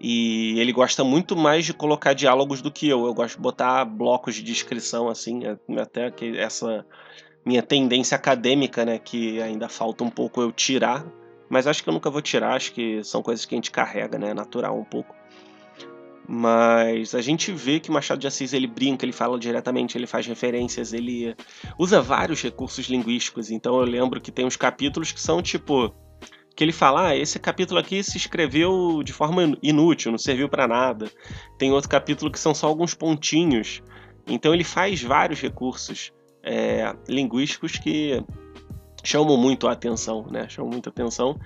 E 0.00 0.58
ele 0.58 0.72
gosta 0.72 1.04
muito 1.04 1.36
mais 1.36 1.64
de 1.66 1.74
colocar 1.74 2.14
diálogos 2.14 2.62
do 2.62 2.70
que 2.70 2.88
eu. 2.88 3.04
Eu 3.04 3.12
gosto 3.12 3.36
de 3.36 3.42
botar 3.42 3.84
blocos 3.84 4.34
de 4.36 4.42
descrição, 4.42 5.08
assim, 5.08 5.42
é, 5.44 5.58
até 5.80 6.10
que 6.10 6.38
essa 6.38 6.86
minha 7.44 7.62
tendência 7.62 8.14
acadêmica, 8.14 8.84
né? 8.84 8.98
Que 8.98 9.42
ainda 9.42 9.68
falta 9.68 10.04
um 10.04 10.10
pouco 10.10 10.40
eu 10.40 10.52
tirar. 10.52 11.04
Mas 11.48 11.66
acho 11.66 11.82
que 11.82 11.88
eu 11.88 11.92
nunca 11.92 12.08
vou 12.08 12.22
tirar, 12.22 12.54
acho 12.54 12.72
que 12.72 13.02
são 13.02 13.22
coisas 13.22 13.44
que 13.44 13.54
a 13.54 13.58
gente 13.58 13.72
carrega, 13.72 14.18
né? 14.18 14.32
Natural 14.32 14.78
um 14.78 14.84
pouco. 14.84 15.19
Mas 16.32 17.12
a 17.12 17.20
gente 17.20 17.50
vê 17.50 17.80
que 17.80 17.90
Machado 17.90 18.20
de 18.20 18.26
Assis 18.28 18.52
ele 18.52 18.68
brinca, 18.68 19.04
ele 19.04 19.12
fala 19.12 19.36
diretamente, 19.36 19.98
ele 19.98 20.06
faz 20.06 20.28
referências, 20.28 20.92
ele 20.92 21.34
usa 21.76 22.00
vários 22.00 22.40
recursos 22.40 22.86
linguísticos. 22.86 23.50
Então 23.50 23.80
eu 23.80 23.84
lembro 23.84 24.20
que 24.20 24.30
tem 24.30 24.46
uns 24.46 24.54
capítulos 24.54 25.10
que 25.10 25.20
são 25.20 25.42
tipo 25.42 25.92
que 26.54 26.62
ele 26.62 26.70
fala, 26.70 27.08
ah, 27.08 27.16
esse 27.16 27.36
capítulo 27.40 27.80
aqui 27.80 28.00
se 28.04 28.16
escreveu 28.16 29.02
de 29.02 29.12
forma 29.12 29.58
inútil, 29.60 30.12
não 30.12 30.18
serviu 30.18 30.48
para 30.48 30.68
nada. 30.68 31.10
Tem 31.58 31.72
outro 31.72 31.90
capítulo 31.90 32.30
que 32.30 32.38
são 32.38 32.54
só 32.54 32.68
alguns 32.68 32.94
pontinhos. 32.94 33.82
Então 34.24 34.54
ele 34.54 34.62
faz 34.62 35.02
vários 35.02 35.40
recursos 35.40 36.12
é, 36.44 36.94
linguísticos 37.08 37.76
que 37.76 38.22
chamam 39.02 39.36
muito 39.36 39.66
a 39.68 39.72
atenção, 39.72 40.26
né? 40.30 40.48
Chamam 40.48 40.70
muito 40.70 40.88
a 40.88 40.90
atenção. 40.90 41.38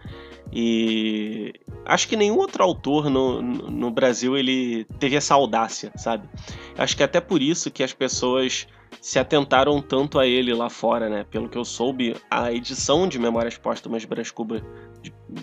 E 0.52 1.52
acho 1.84 2.06
que 2.06 2.16
nenhum 2.16 2.36
outro 2.36 2.62
autor 2.62 3.10
no, 3.10 3.42
no 3.42 3.90
Brasil 3.90 4.36
ele 4.36 4.84
teve 4.98 5.16
essa 5.16 5.34
audácia, 5.34 5.90
sabe? 5.96 6.28
Acho 6.76 6.96
que 6.96 7.02
até 7.02 7.20
por 7.20 7.42
isso 7.42 7.70
que 7.70 7.82
as 7.82 7.92
pessoas 7.92 8.66
se 9.00 9.18
atentaram 9.18 9.82
tanto 9.82 10.18
a 10.18 10.26
ele 10.26 10.54
lá 10.54 10.70
fora, 10.70 11.08
né? 11.08 11.24
Pelo 11.30 11.48
que 11.48 11.58
eu 11.58 11.64
soube, 11.64 12.16
a 12.30 12.52
edição 12.52 13.08
de 13.08 13.18
Memórias 13.18 13.56
Póstumas 13.56 14.04
Brás 14.04 14.30
Cubas, 14.30 14.62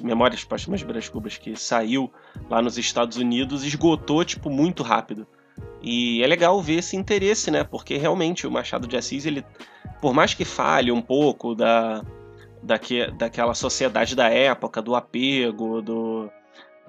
Memórias 0.02 0.44
Póstumas 0.44 0.82
Brás 0.82 1.10
Cubas 1.10 1.38
que 1.38 1.56
saiu 1.56 2.12
lá 2.50 2.62
nos 2.62 2.78
Estados 2.78 3.18
Unidos 3.18 3.64
esgotou 3.64 4.24
tipo 4.24 4.50
muito 4.50 4.84
rápido. 4.84 5.28
E 5.82 6.22
é 6.24 6.28
legal 6.28 6.62
ver 6.62 6.76
esse 6.76 6.96
interesse, 6.96 7.50
né? 7.50 7.64
Porque 7.64 7.98
realmente 7.98 8.46
o 8.46 8.52
Machado 8.52 8.88
de 8.88 8.96
Assis, 8.96 9.26
ele, 9.26 9.44
por 10.00 10.14
mais 10.14 10.34
que 10.34 10.46
fale 10.46 10.92
um 10.92 11.02
pouco 11.02 11.56
da, 11.56 12.04
daque, 12.62 13.12
daquela 13.12 13.54
sociedade 13.54 14.16
da 14.16 14.30
época, 14.30 14.82
do 14.82 14.96
apego, 14.96 15.82
do, 15.82 16.30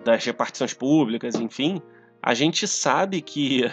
das 0.05 0.25
repartições 0.25 0.75
públicas, 0.75 1.35
enfim, 1.37 1.81
a 2.23 2.35
gente 2.35 2.69
sabe 2.69 3.23
que, 3.23 3.71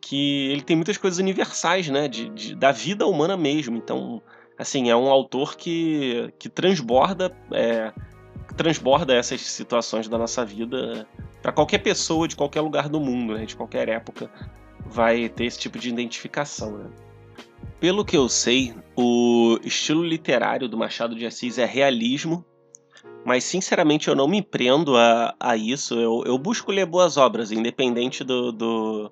que 0.00 0.50
ele 0.50 0.62
tem 0.62 0.76
muitas 0.76 0.98
coisas 0.98 1.18
universais, 1.18 1.88
né? 1.88 2.06
De, 2.06 2.28
de 2.28 2.54
da 2.54 2.70
vida 2.70 3.06
humana 3.06 3.38
mesmo. 3.38 3.76
Então, 3.78 4.22
assim, 4.58 4.90
é 4.90 4.96
um 4.96 5.08
autor 5.08 5.56
que, 5.56 6.32
que 6.38 6.50
transborda, 6.50 7.34
é, 7.52 7.92
transborda 8.60 9.14
essas 9.14 9.40
situações 9.40 10.06
da 10.06 10.18
nossa 10.18 10.44
vida 10.44 11.08
para 11.40 11.50
qualquer 11.50 11.78
pessoa 11.78 12.28
de 12.28 12.36
qualquer 12.36 12.60
lugar 12.60 12.90
do 12.90 13.00
mundo, 13.00 13.32
né? 13.32 13.46
De 13.46 13.56
qualquer 13.56 13.88
época 13.88 14.30
vai 14.84 15.30
ter 15.30 15.46
esse 15.46 15.58
tipo 15.58 15.78
de 15.78 15.88
identificação, 15.88 16.76
né? 16.76 16.90
Pelo 17.80 18.04
que 18.04 18.14
eu 18.14 18.28
sei, 18.28 18.74
o 18.94 19.58
estilo 19.64 20.04
literário 20.04 20.68
do 20.68 20.76
Machado 20.76 21.14
de 21.14 21.24
Assis 21.24 21.56
é 21.56 21.64
realismo, 21.64 22.44
mas 23.24 23.44
sinceramente 23.44 24.08
eu 24.08 24.14
não 24.14 24.28
me 24.28 24.42
prendo 24.42 24.94
a, 24.94 25.34
a 25.40 25.56
isso. 25.56 25.94
Eu, 25.94 26.22
eu 26.26 26.36
busco 26.36 26.70
ler 26.70 26.84
boas 26.84 27.16
obras, 27.16 27.50
independente 27.50 28.22
do, 28.22 28.52
do, 28.52 29.10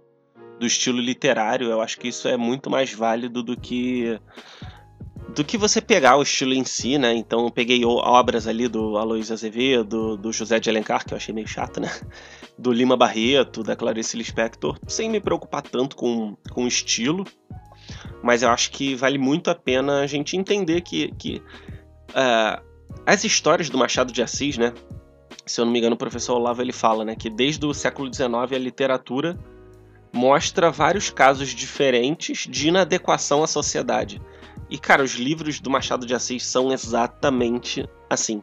do 0.60 0.66
estilo 0.66 1.00
literário. 1.00 1.70
Eu 1.70 1.80
acho 1.80 1.98
que 1.98 2.08
isso 2.08 2.28
é 2.28 2.36
muito 2.36 2.68
mais 2.68 2.92
válido 2.92 3.42
do 3.42 3.58
que 3.58 4.20
do 5.34 5.44
que 5.44 5.58
você 5.58 5.80
pegar 5.80 6.16
o 6.16 6.22
estilo 6.22 6.54
em 6.54 6.64
si, 6.64 6.98
né? 6.98 7.14
Então 7.14 7.44
eu 7.44 7.50
peguei 7.50 7.84
obras 7.84 8.46
ali 8.46 8.68
do 8.68 8.96
Aloysio 8.96 9.34
Azevedo, 9.34 10.16
do 10.16 10.32
José 10.32 10.58
de 10.58 10.70
Alencar, 10.70 11.04
que 11.04 11.12
eu 11.12 11.16
achei 11.16 11.34
meio 11.34 11.46
chato, 11.46 11.80
né? 11.80 11.90
Do 12.58 12.72
Lima 12.72 12.96
Barreto, 12.96 13.62
da 13.62 13.76
Clarice 13.76 14.16
Lispector, 14.16 14.76
sem 14.88 15.08
me 15.08 15.20
preocupar 15.20 15.62
tanto 15.62 15.94
com, 15.94 16.36
com 16.50 16.64
o 16.64 16.66
estilo 16.66 17.24
mas 18.22 18.42
eu 18.42 18.50
acho 18.50 18.70
que 18.70 18.94
vale 18.94 19.18
muito 19.18 19.50
a 19.50 19.54
pena 19.54 20.00
a 20.00 20.06
gente 20.06 20.36
entender 20.36 20.80
que, 20.80 21.12
que 21.12 21.42
uh, 22.10 22.62
as 23.06 23.24
histórias 23.24 23.70
do 23.70 23.78
Machado 23.78 24.12
de 24.12 24.22
Assis, 24.22 24.58
né? 24.58 24.72
Se 25.46 25.60
eu 25.60 25.64
não 25.64 25.72
me 25.72 25.78
engano, 25.78 25.94
o 25.94 25.98
professor 25.98 26.34
Olavo 26.34 26.60
ele 26.60 26.72
fala, 26.72 27.04
né, 27.04 27.16
que 27.16 27.30
desde 27.30 27.64
o 27.64 27.72
século 27.72 28.12
XIX 28.12 28.34
a 28.52 28.58
literatura 28.58 29.38
mostra 30.12 30.70
vários 30.70 31.08
casos 31.08 31.50
diferentes 31.50 32.46
de 32.46 32.68
inadequação 32.68 33.42
à 33.42 33.46
sociedade. 33.46 34.20
E, 34.70 34.78
cara, 34.78 35.02
os 35.02 35.14
livros 35.14 35.60
do 35.60 35.70
Machado 35.70 36.06
de 36.06 36.14
Assis 36.14 36.44
são 36.44 36.72
exatamente 36.72 37.88
assim. 38.08 38.42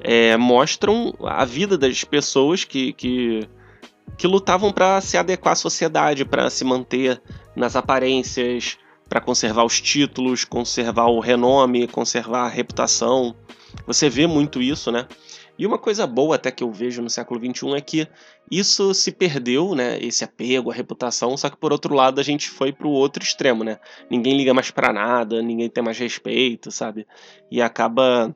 É, 0.00 0.36
mostram 0.36 1.14
a 1.22 1.44
vida 1.44 1.78
das 1.78 2.04
pessoas 2.04 2.64
que, 2.64 2.92
que, 2.92 3.48
que 4.16 4.26
lutavam 4.26 4.72
para 4.72 5.00
se 5.00 5.16
adequar 5.16 5.52
à 5.52 5.56
sociedade, 5.56 6.24
para 6.24 6.50
se 6.50 6.64
manter 6.64 7.22
nas 7.54 7.76
aparências, 7.76 8.76
para 9.08 9.20
conservar 9.20 9.64
os 9.64 9.80
títulos, 9.80 10.44
conservar 10.44 11.06
o 11.06 11.20
renome, 11.20 11.88
conservar 11.88 12.42
a 12.44 12.48
reputação. 12.48 13.34
Você 13.86 14.10
vê 14.10 14.26
muito 14.26 14.60
isso, 14.60 14.92
né? 14.92 15.06
E 15.58 15.66
uma 15.66 15.78
coisa 15.78 16.06
boa 16.06 16.36
até 16.36 16.50
que 16.50 16.62
eu 16.62 16.70
vejo 16.70 17.02
no 17.02 17.10
século 17.10 17.40
XXI 17.40 17.74
é 17.74 17.80
que 17.80 18.08
isso 18.50 18.94
se 18.94 19.10
perdeu, 19.10 19.74
né? 19.74 19.98
Esse 20.00 20.22
apego, 20.22 20.70
a 20.70 20.74
reputação, 20.74 21.36
só 21.36 21.50
que 21.50 21.56
por 21.56 21.72
outro 21.72 21.94
lado 21.94 22.20
a 22.20 22.24
gente 22.24 22.48
foi 22.48 22.72
pro 22.72 22.88
outro 22.88 23.22
extremo, 23.22 23.64
né? 23.64 23.78
Ninguém 24.08 24.36
liga 24.36 24.54
mais 24.54 24.70
para 24.70 24.92
nada, 24.92 25.42
ninguém 25.42 25.68
tem 25.68 25.82
mais 25.82 25.98
respeito, 25.98 26.70
sabe? 26.70 27.06
E 27.50 27.60
acaba 27.60 28.34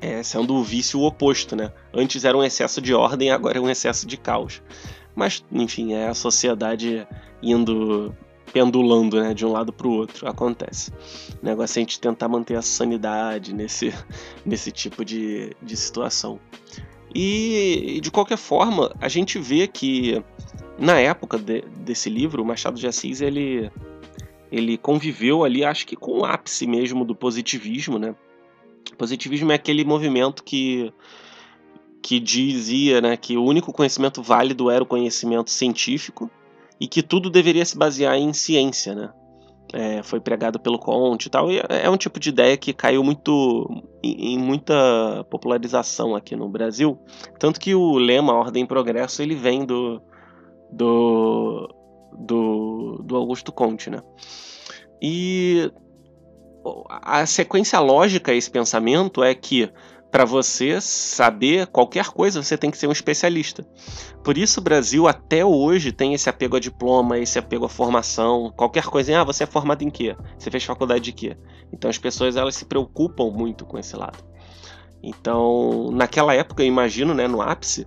é, 0.00 0.22
sendo 0.22 0.54
o 0.54 0.62
vício 0.64 1.00
oposto, 1.02 1.54
né? 1.54 1.72
Antes 1.92 2.24
era 2.24 2.36
um 2.36 2.42
excesso 2.42 2.80
de 2.80 2.94
ordem, 2.94 3.30
agora 3.30 3.58
é 3.58 3.60
um 3.60 3.68
excesso 3.68 4.06
de 4.06 4.16
caos. 4.16 4.62
Mas, 5.14 5.44
enfim, 5.52 5.92
é 5.92 6.08
a 6.08 6.14
sociedade 6.14 7.06
indo 7.42 8.16
pendulando 8.52 9.20
né, 9.20 9.34
de 9.34 9.44
um 9.44 9.52
lado 9.52 9.72
para 9.72 9.86
o 9.86 9.92
outro. 9.92 10.28
Acontece. 10.28 10.92
O 11.42 11.44
negócio 11.44 11.78
é 11.78 11.80
a 11.80 11.82
gente 11.82 12.00
tentar 12.00 12.28
manter 12.28 12.56
a 12.56 12.62
sanidade 12.62 13.54
nesse, 13.54 13.92
nesse 14.44 14.70
tipo 14.70 15.04
de, 15.04 15.54
de 15.62 15.76
situação. 15.76 16.38
E, 17.14 17.98
de 18.02 18.10
qualquer 18.10 18.38
forma, 18.38 18.94
a 19.00 19.08
gente 19.08 19.38
vê 19.38 19.66
que 19.66 20.22
na 20.78 20.98
época 20.98 21.38
de, 21.38 21.62
desse 21.62 22.08
livro, 22.08 22.42
o 22.42 22.46
Machado 22.46 22.78
de 22.78 22.86
Assis 22.86 23.20
ele, 23.20 23.70
ele 24.50 24.78
conviveu 24.78 25.44
ali, 25.44 25.64
acho 25.64 25.86
que 25.86 25.96
com 25.96 26.20
o 26.20 26.24
ápice 26.24 26.66
mesmo 26.66 27.04
do 27.04 27.14
positivismo, 27.14 27.98
né? 27.98 28.14
O 28.92 28.96
positivismo 28.96 29.50
é 29.52 29.56
aquele 29.56 29.84
movimento 29.84 30.42
que 30.42 30.92
que 32.02 32.18
dizia 32.18 32.98
né, 33.02 33.14
que 33.14 33.36
o 33.36 33.44
único 33.44 33.74
conhecimento 33.74 34.22
válido 34.22 34.70
era 34.70 34.82
o 34.82 34.86
conhecimento 34.86 35.50
científico 35.50 36.30
e 36.80 36.88
que 36.88 37.02
tudo 37.02 37.28
deveria 37.28 37.64
se 37.64 37.76
basear 37.76 38.16
em 38.16 38.32
ciência, 38.32 38.94
né? 38.94 39.10
É, 39.72 40.02
foi 40.02 40.18
pregado 40.18 40.58
pelo 40.58 40.80
Conte 40.80 41.26
e 41.26 41.30
tal, 41.30 41.48
e 41.48 41.60
é 41.68 41.88
um 41.88 41.96
tipo 41.96 42.18
de 42.18 42.30
ideia 42.30 42.56
que 42.56 42.72
caiu 42.72 43.04
muito 43.04 43.84
em, 44.02 44.34
em, 44.34 44.38
muita 44.38 45.24
popularização 45.30 46.16
aqui 46.16 46.34
no 46.34 46.48
Brasil, 46.48 46.98
tanto 47.38 47.60
que 47.60 47.72
o 47.72 47.96
lema 47.96 48.32
Ordem 48.32 48.64
e 48.64 48.66
Progresso 48.66 49.22
ele 49.22 49.36
vem 49.36 49.64
do 49.64 50.02
do, 50.72 51.68
do, 52.18 53.02
do 53.04 53.16
Augusto 53.16 53.52
Conte, 53.52 53.90
né? 53.90 54.02
E 55.00 55.70
a 56.88 57.24
sequência 57.24 57.78
lógica 57.80 58.32
a 58.32 58.34
esse 58.34 58.50
pensamento 58.50 59.22
é 59.22 59.34
que 59.34 59.70
para 60.10 60.24
você 60.24 60.80
saber 60.80 61.66
qualquer 61.68 62.06
coisa, 62.08 62.42
você 62.42 62.56
tem 62.58 62.70
que 62.70 62.78
ser 62.78 62.86
um 62.86 62.92
especialista. 62.92 63.64
Por 64.24 64.36
isso 64.36 64.60
o 64.60 64.62
Brasil 64.62 65.06
até 65.06 65.44
hoje 65.44 65.92
tem 65.92 66.14
esse 66.14 66.28
apego 66.28 66.56
a 66.56 66.60
diploma, 66.60 67.18
esse 67.18 67.38
apego 67.38 67.64
à 67.64 67.68
formação, 67.68 68.52
qualquer 68.56 68.84
coisa. 68.84 69.20
Ah, 69.20 69.24
você 69.24 69.44
é 69.44 69.46
formado 69.46 69.82
em 69.82 69.90
quê? 69.90 70.16
Você 70.36 70.50
fez 70.50 70.64
faculdade 70.64 71.04
de 71.04 71.12
quê? 71.12 71.36
Então 71.72 71.88
as 71.88 71.98
pessoas 71.98 72.36
elas 72.36 72.56
se 72.56 72.64
preocupam 72.64 73.30
muito 73.30 73.64
com 73.64 73.78
esse 73.78 73.96
lado. 73.96 74.18
Então, 75.02 75.90
naquela 75.92 76.34
época, 76.34 76.62
eu 76.62 76.66
imagino, 76.66 77.14
né, 77.14 77.26
no 77.26 77.40
ápice, 77.40 77.86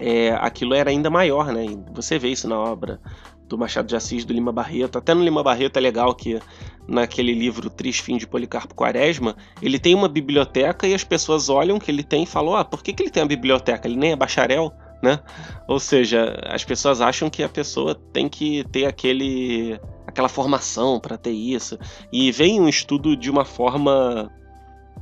é, 0.00 0.30
aquilo 0.34 0.74
era 0.74 0.90
ainda 0.90 1.10
maior, 1.10 1.52
né? 1.52 1.64
Você 1.94 2.18
vê 2.18 2.28
isso 2.28 2.48
na 2.48 2.58
obra 2.58 3.00
do 3.52 3.58
Machado 3.58 3.86
de 3.86 3.94
Assis, 3.94 4.24
do 4.24 4.32
Lima 4.32 4.50
Barreto. 4.50 4.96
Até 4.96 5.12
no 5.12 5.22
Lima 5.22 5.42
Barreto 5.42 5.76
é 5.76 5.80
legal 5.80 6.14
que 6.14 6.40
naquele 6.88 7.34
livro 7.34 7.68
Triste 7.68 8.02
Fim 8.02 8.16
de 8.16 8.26
Policarpo 8.26 8.74
Quaresma, 8.74 9.36
ele 9.60 9.78
tem 9.78 9.94
uma 9.94 10.08
biblioteca 10.08 10.86
e 10.86 10.94
as 10.94 11.04
pessoas 11.04 11.50
olham 11.50 11.78
que 11.78 11.90
ele 11.90 12.02
tem 12.02 12.22
e 12.22 12.26
falam: 12.26 12.56
ah, 12.56 12.64
por 12.64 12.82
que, 12.82 12.94
que 12.94 13.02
ele 13.02 13.10
tem 13.10 13.22
uma 13.22 13.28
biblioteca? 13.28 13.86
Ele 13.86 13.96
nem 13.96 14.12
é 14.12 14.16
bacharel, 14.16 14.72
né? 15.02 15.20
Ou 15.68 15.78
seja, 15.78 16.40
as 16.46 16.64
pessoas 16.64 17.02
acham 17.02 17.28
que 17.28 17.42
a 17.42 17.48
pessoa 17.48 17.94
tem 17.94 18.26
que 18.26 18.64
ter 18.72 18.86
aquele 18.86 19.78
aquela 20.06 20.30
formação 20.30 20.98
para 20.98 21.18
ter 21.18 21.32
isso. 21.32 21.78
E 22.10 22.32
vem 22.32 22.58
um 22.58 22.68
estudo 22.68 23.14
de 23.14 23.30
uma 23.30 23.44
forma 23.44 24.30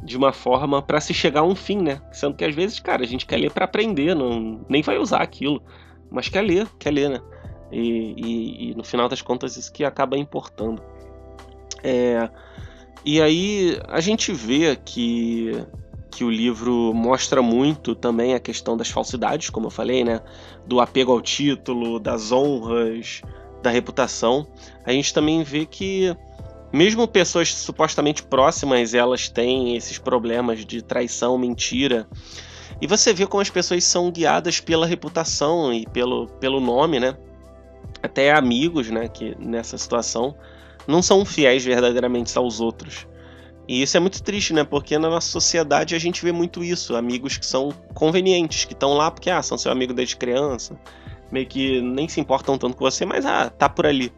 de 0.03 0.17
uma 0.17 0.33
forma 0.33 0.83
para 0.83 1.01
se 1.01 1.15
chegar 1.15 1.41
a 1.41 1.45
um 1.45 1.55
fim, 1.55 1.81
né? 1.81 2.03
Sendo 2.11 2.35
que 2.35 2.45
às 2.45 2.55
vezes, 2.55 2.81
cara, 2.81 3.05
a 3.05 3.07
gente 3.07 3.27
quer 3.27 3.37
ler 3.37 3.53
para 3.53 3.65
aprender, 3.67 4.17
não 4.17 4.65
nem 4.69 4.83
vai 4.83 4.99
usar 4.99 5.21
aquilo, 5.23 5.63
mas 6.11 6.29
quer 6.29 6.43
ler, 6.43 6.67
quer 6.79 6.91
ler, 6.91 7.11
né? 7.11 7.21
E, 7.71 8.15
e, 8.17 8.71
e, 8.71 8.75
no 8.75 8.83
final 8.83 9.09
das 9.09 9.23
contas 9.23 9.57
isso 9.57 9.73
que 9.73 9.85
acaba 9.85 10.17
importando. 10.17 10.83
É, 11.83 12.29
e 13.05 13.21
aí 13.21 13.81
a 13.89 14.01
gente 14.01 14.33
vê 14.33 14.77
que, 14.77 15.65
que 16.11 16.25
o 16.25 16.31
livro 16.31 16.93
mostra 16.93 17.41
muito 17.41 17.95
também 17.95 18.35
a 18.35 18.41
questão 18.41 18.77
das 18.77 18.91
falsidades, 18.91 19.51
como 19.51 19.67
eu 19.67 19.71
falei, 19.71 20.05
né? 20.05 20.21
Do 20.67 20.81
apego 20.81 21.13
ao 21.13 21.21
título, 21.21 21.99
das 21.99 22.33
honras, 22.33 23.23
da 23.63 23.71
reputação. 23.71 24.47
A 24.85 24.93
gente 24.93 25.15
também 25.15 25.43
vê 25.43 25.65
que 25.65 26.15
mesmo 26.73 27.07
pessoas 27.09 27.55
supostamente 27.55 28.23
próximas, 28.23 28.95
elas 28.95 29.29
têm 29.29 29.77
esses 29.77 29.99
problemas 29.99 30.65
de 30.65 30.83
traição, 30.83 31.39
mentira. 31.39 32.07
E 32.81 32.87
você 32.87 33.13
vê 33.13 33.27
como 33.27 33.41
as 33.41 33.51
pessoas 33.51 33.85
são 33.85 34.11
guiadas 34.11 34.61
pela 34.61 34.87
reputação 34.87 35.73
e 35.73 35.87
pelo, 35.87 36.27
pelo 36.39 36.61
nome, 36.61 37.01
né? 37.01 37.17
Até 38.03 38.33
amigos, 38.33 38.91
né, 38.91 39.09
que 39.09 39.37
nessa 39.39 39.77
situação 39.77 40.35
não 40.87 41.03
são 41.03 41.25
fiéis 41.25 41.65
verdadeiramente 41.65 42.37
aos 42.37 42.61
outros. 42.61 43.07
E 43.69 43.83
isso 43.83 43.97
é 43.97 44.01
muito 44.01 44.21
triste, 44.23 44.53
né? 44.53 44.65
Porque 44.65 44.99
na 44.99 45.09
nossa 45.09 45.29
sociedade 45.29 45.95
a 45.95 45.99
gente 45.99 46.25
vê 46.25 46.33
muito 46.33 46.65
isso, 46.65 46.97
amigos 46.97 47.37
que 47.37 47.47
são 47.47 47.73
convenientes, 47.95 48.65
que 48.65 48.73
estão 48.73 48.95
lá 48.95 49.11
porque 49.11 49.31
ah, 49.31 49.43
são 49.43 49.57
seu 49.57 49.71
amigo 49.71 49.95
desde 49.95 50.17
criança, 50.17 50.77
meio 51.31 51.47
que 51.47 51.81
nem 51.81 52.09
se 52.09 52.21
importam 52.21 52.59
tanto 52.59 52.77
com 52.77 52.85
você, 52.85 53.05
mas 53.05 53.25
ah, 53.25 53.49
tá 53.49 53.69
por 53.69 53.87
ali. 53.87 54.13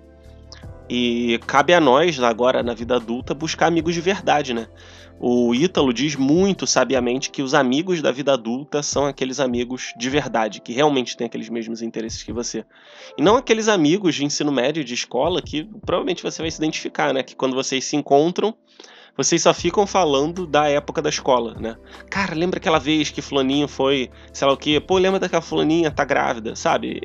E 0.88 1.38
cabe 1.46 1.74
a 1.74 1.80
nós 1.80 2.18
agora 2.22 2.62
na 2.62 2.72
vida 2.72 2.96
adulta 2.96 3.34
buscar 3.34 3.66
amigos 3.66 3.94
de 3.94 4.00
verdade, 4.00 4.54
né? 4.54 4.68
O 5.24 5.54
Ítalo 5.54 5.92
diz 5.92 6.16
muito 6.16 6.66
sabiamente 6.66 7.30
que 7.30 7.42
os 7.42 7.54
amigos 7.54 8.02
da 8.02 8.10
vida 8.10 8.32
adulta 8.32 8.82
são 8.82 9.06
aqueles 9.06 9.38
amigos 9.38 9.94
de 9.96 10.10
verdade, 10.10 10.60
que 10.60 10.72
realmente 10.72 11.16
têm 11.16 11.28
aqueles 11.28 11.48
mesmos 11.48 11.80
interesses 11.80 12.24
que 12.24 12.32
você. 12.32 12.64
E 13.16 13.22
não 13.22 13.36
aqueles 13.36 13.68
amigos 13.68 14.16
de 14.16 14.24
ensino 14.24 14.50
médio, 14.50 14.82
de 14.82 14.94
escola, 14.94 15.40
que 15.40 15.62
provavelmente 15.86 16.24
você 16.24 16.42
vai 16.42 16.50
se 16.50 16.58
identificar, 16.58 17.14
né? 17.14 17.22
Que 17.22 17.36
quando 17.36 17.54
vocês 17.54 17.84
se 17.84 17.94
encontram, 17.94 18.52
vocês 19.16 19.40
só 19.40 19.54
ficam 19.54 19.86
falando 19.86 20.44
da 20.44 20.68
época 20.68 21.00
da 21.00 21.08
escola, 21.08 21.54
né? 21.54 21.76
Cara, 22.10 22.34
lembra 22.34 22.58
aquela 22.58 22.80
vez 22.80 23.08
que 23.10 23.22
fulaninho 23.22 23.68
foi, 23.68 24.10
sei 24.32 24.48
lá 24.48 24.52
o 24.52 24.56
quê? 24.56 24.80
Pô, 24.80 24.98
lembra 24.98 25.20
daquela 25.20 25.40
fulaninha, 25.40 25.92
tá 25.92 26.04
grávida, 26.04 26.56
sabe? 26.56 27.00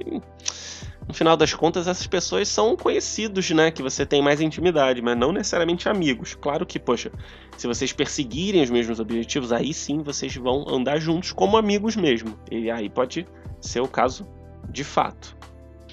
No 1.07 1.13
final 1.13 1.37
das 1.37 1.53
contas, 1.53 1.87
essas 1.87 2.05
pessoas 2.05 2.49
são 2.49 2.75
conhecidos, 2.75 3.49
né? 3.51 3.71
Que 3.71 3.81
você 3.81 4.05
tem 4.05 4.21
mais 4.21 4.41
intimidade, 4.41 5.01
mas 5.01 5.17
não 5.17 5.31
necessariamente 5.31 5.87
amigos. 5.87 6.35
Claro 6.35 6.65
que, 6.65 6.77
poxa, 6.77 7.11
se 7.57 7.65
vocês 7.65 7.93
perseguirem 7.93 8.61
os 8.61 8.69
mesmos 8.69 8.99
objetivos, 8.99 9.53
aí 9.53 9.73
sim 9.73 10.01
vocês 10.01 10.35
vão 10.35 10.65
andar 10.67 10.99
juntos 10.99 11.31
como 11.31 11.55
amigos 11.55 11.95
mesmo. 11.95 12.37
E 12.51 12.69
aí 12.69 12.89
pode 12.89 13.25
ser 13.61 13.79
o 13.79 13.87
caso 13.87 14.27
de 14.69 14.83
fato. 14.83 15.37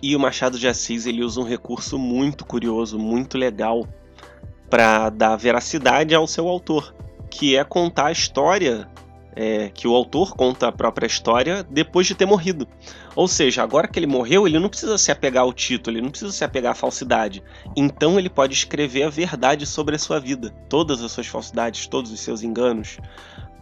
E 0.03 0.17
o 0.17 0.21
Machado 0.21 0.59
de 0.59 0.67
Assis 0.67 1.07
ele 1.07 1.23
usa 1.23 1.41
um 1.41 1.45
recurso 1.45 1.97
muito 1.97 2.45
curioso, 2.45 2.99
muito 2.99 3.39
legal 3.39 3.87
para 4.69 5.11
dar 5.11 5.37
veracidade 5.37 6.13
ao 6.13 6.27
seu 6.27 6.49
autor, 6.49 6.93
que 7.31 7.57
é 7.57 7.63
contar 7.63 8.07
a 8.07 8.13
história 8.13 8.89
é, 9.37 9.69
que 9.69 9.89
o 9.89 9.95
autor 9.95 10.35
conta 10.37 10.69
a 10.69 10.73
própria 10.73 11.07
história 11.07 11.63
depois 11.63 12.07
de 12.07 12.15
ter 12.15 12.27
morrido. 12.27 12.69
Ou 13.17 13.27
seja, 13.27 13.63
agora 13.63 13.89
que 13.89 13.99
ele 13.99 14.07
morreu, 14.07 14.47
ele 14.47 14.59
não 14.59 14.69
precisa 14.69 14.97
se 14.97 15.11
apegar 15.11 15.43
ao 15.43 15.53
título, 15.53 15.97
ele 15.97 16.03
não 16.03 16.11
precisa 16.11 16.33
se 16.33 16.45
apegar 16.45 16.73
à 16.73 16.75
falsidade. 16.75 17.43
Então 17.77 18.19
ele 18.19 18.31
pode 18.31 18.55
escrever 18.55 19.05
a 19.05 19.11
verdade 19.11 19.67
sobre 19.67 19.97
a 19.97 19.99
sua 19.99 20.21
vida, 20.21 20.51
todas 20.69 21.03
as 21.03 21.13
suas 21.13 21.27
falsidades, 21.27 21.87
todos 21.87 22.13
os 22.13 22.21
seus 22.21 22.43
enganos, 22.43 22.99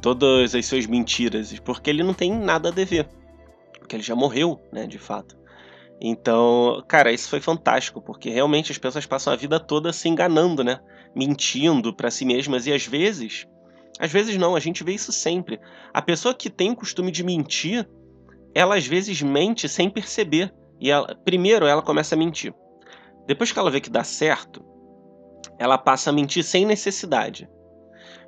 todas 0.00 0.54
as 0.54 0.66
suas 0.66 0.86
mentiras, 0.86 1.58
porque 1.60 1.90
ele 1.90 2.02
não 2.02 2.14
tem 2.14 2.32
nada 2.32 2.68
a 2.68 2.72
dever. 2.72 3.08
Porque 3.78 3.96
ele 3.96 4.02
já 4.02 4.14
morreu, 4.14 4.60
né, 4.72 4.86
de 4.86 4.98
fato. 4.98 5.36
Então, 6.04 6.82
cara, 6.88 7.12
isso 7.12 7.28
foi 7.28 7.40
fantástico, 7.40 8.02
porque 8.02 8.28
realmente 8.28 8.72
as 8.72 8.78
pessoas 8.78 9.06
passam 9.06 9.32
a 9.32 9.36
vida 9.36 9.60
toda 9.60 9.92
se 9.92 10.08
enganando, 10.08 10.64
né? 10.64 10.80
Mentindo 11.14 11.94
para 11.94 12.10
si 12.10 12.24
mesmas 12.24 12.66
e 12.66 12.72
às 12.72 12.84
vezes 12.84 13.46
às 13.98 14.10
vezes 14.10 14.36
não, 14.36 14.56
a 14.56 14.60
gente 14.60 14.82
vê 14.82 14.92
isso 14.92 15.12
sempre. 15.12 15.60
A 15.92 16.00
pessoa 16.00 16.34
que 16.34 16.50
tem 16.50 16.70
o 16.70 16.76
costume 16.76 17.10
de 17.10 17.22
mentir, 17.22 17.88
ela 18.54 18.76
às 18.76 18.86
vezes 18.86 19.20
mente 19.22 19.68
sem 19.68 19.90
perceber. 19.90 20.52
E 20.80 20.90
ela, 20.90 21.14
primeiro 21.24 21.66
ela 21.66 21.82
começa 21.82 22.14
a 22.14 22.18
mentir. 22.18 22.54
Depois 23.26 23.52
que 23.52 23.58
ela 23.58 23.70
vê 23.70 23.80
que 23.80 23.90
dá 23.90 24.02
certo, 24.02 24.64
ela 25.58 25.78
passa 25.78 26.10
a 26.10 26.12
mentir 26.12 26.42
sem 26.42 26.66
necessidade. 26.66 27.48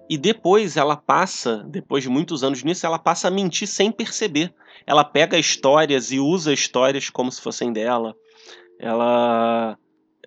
E 0.08 0.18
depois 0.18 0.76
ela 0.76 0.96
passa, 0.96 1.64
depois 1.68 2.02
de 2.02 2.10
muitos 2.10 2.44
anos 2.44 2.62
nisso, 2.62 2.84
ela 2.86 2.98
passa 2.98 3.28
a 3.28 3.30
mentir 3.30 3.66
sem 3.66 3.90
perceber. 3.90 4.54
Ela 4.86 5.02
pega 5.02 5.38
histórias 5.38 6.12
e 6.12 6.20
usa 6.20 6.52
histórias 6.52 7.08
como 7.08 7.32
se 7.32 7.40
fossem 7.40 7.72
dela. 7.72 8.14
Ela 8.78 9.78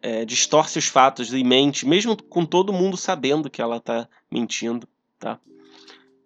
é, 0.01 0.25
distorce 0.25 0.79
os 0.79 0.88
fatos 0.88 1.32
e 1.32 1.44
mente, 1.44 1.86
mesmo 1.88 2.17
com 2.24 2.44
todo 2.44 2.74
mundo 2.74 2.98
sabendo 2.98 3.50
que 3.50 3.62
ela 3.62 3.79
tá 3.79 4.10
mentindo, 4.32 4.88
tá? 5.20 5.40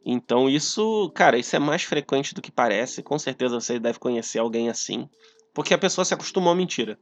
Então 0.06 0.50
isso, 0.50 1.12
cara, 1.14 1.38
isso 1.38 1.56
é 1.56 1.60
mais 1.60 1.84
frequente 1.84 2.34
do 2.34 2.42
que 2.42 2.52
parece. 2.52 3.04
Com 3.04 3.20
certeza 3.20 3.60
você 3.60 3.80
deve 3.80 4.00
conhecer 4.00 4.40
alguém 4.40 4.70
assim, 4.70 5.08
porque 5.54 5.74
a 5.74 5.78
pessoa 5.78 6.04
se 6.06 6.14
acostumou 6.14 6.52
à 6.52 6.56
mentira. 6.56 6.98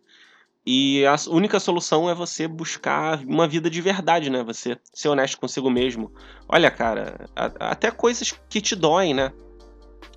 E 0.65 1.05
a 1.05 1.15
única 1.29 1.60
solução 1.60 2.10
é 2.10 2.13
você 2.13 2.48
buscar 2.48 3.24
uma 3.25 3.48
vida 3.48 3.69
de 3.69 3.81
verdade, 3.81 4.29
né? 4.29 4.43
Você 4.43 4.77
ser 4.93 5.08
honesto 5.08 5.39
consigo 5.39 5.69
mesmo. 5.69 6.12
Olha, 6.48 6.69
cara, 6.69 7.27
até 7.36 7.89
coisas 7.89 8.34
que 8.50 8.60
te 8.60 8.75
doem, 8.75 9.13
né? 9.13 9.31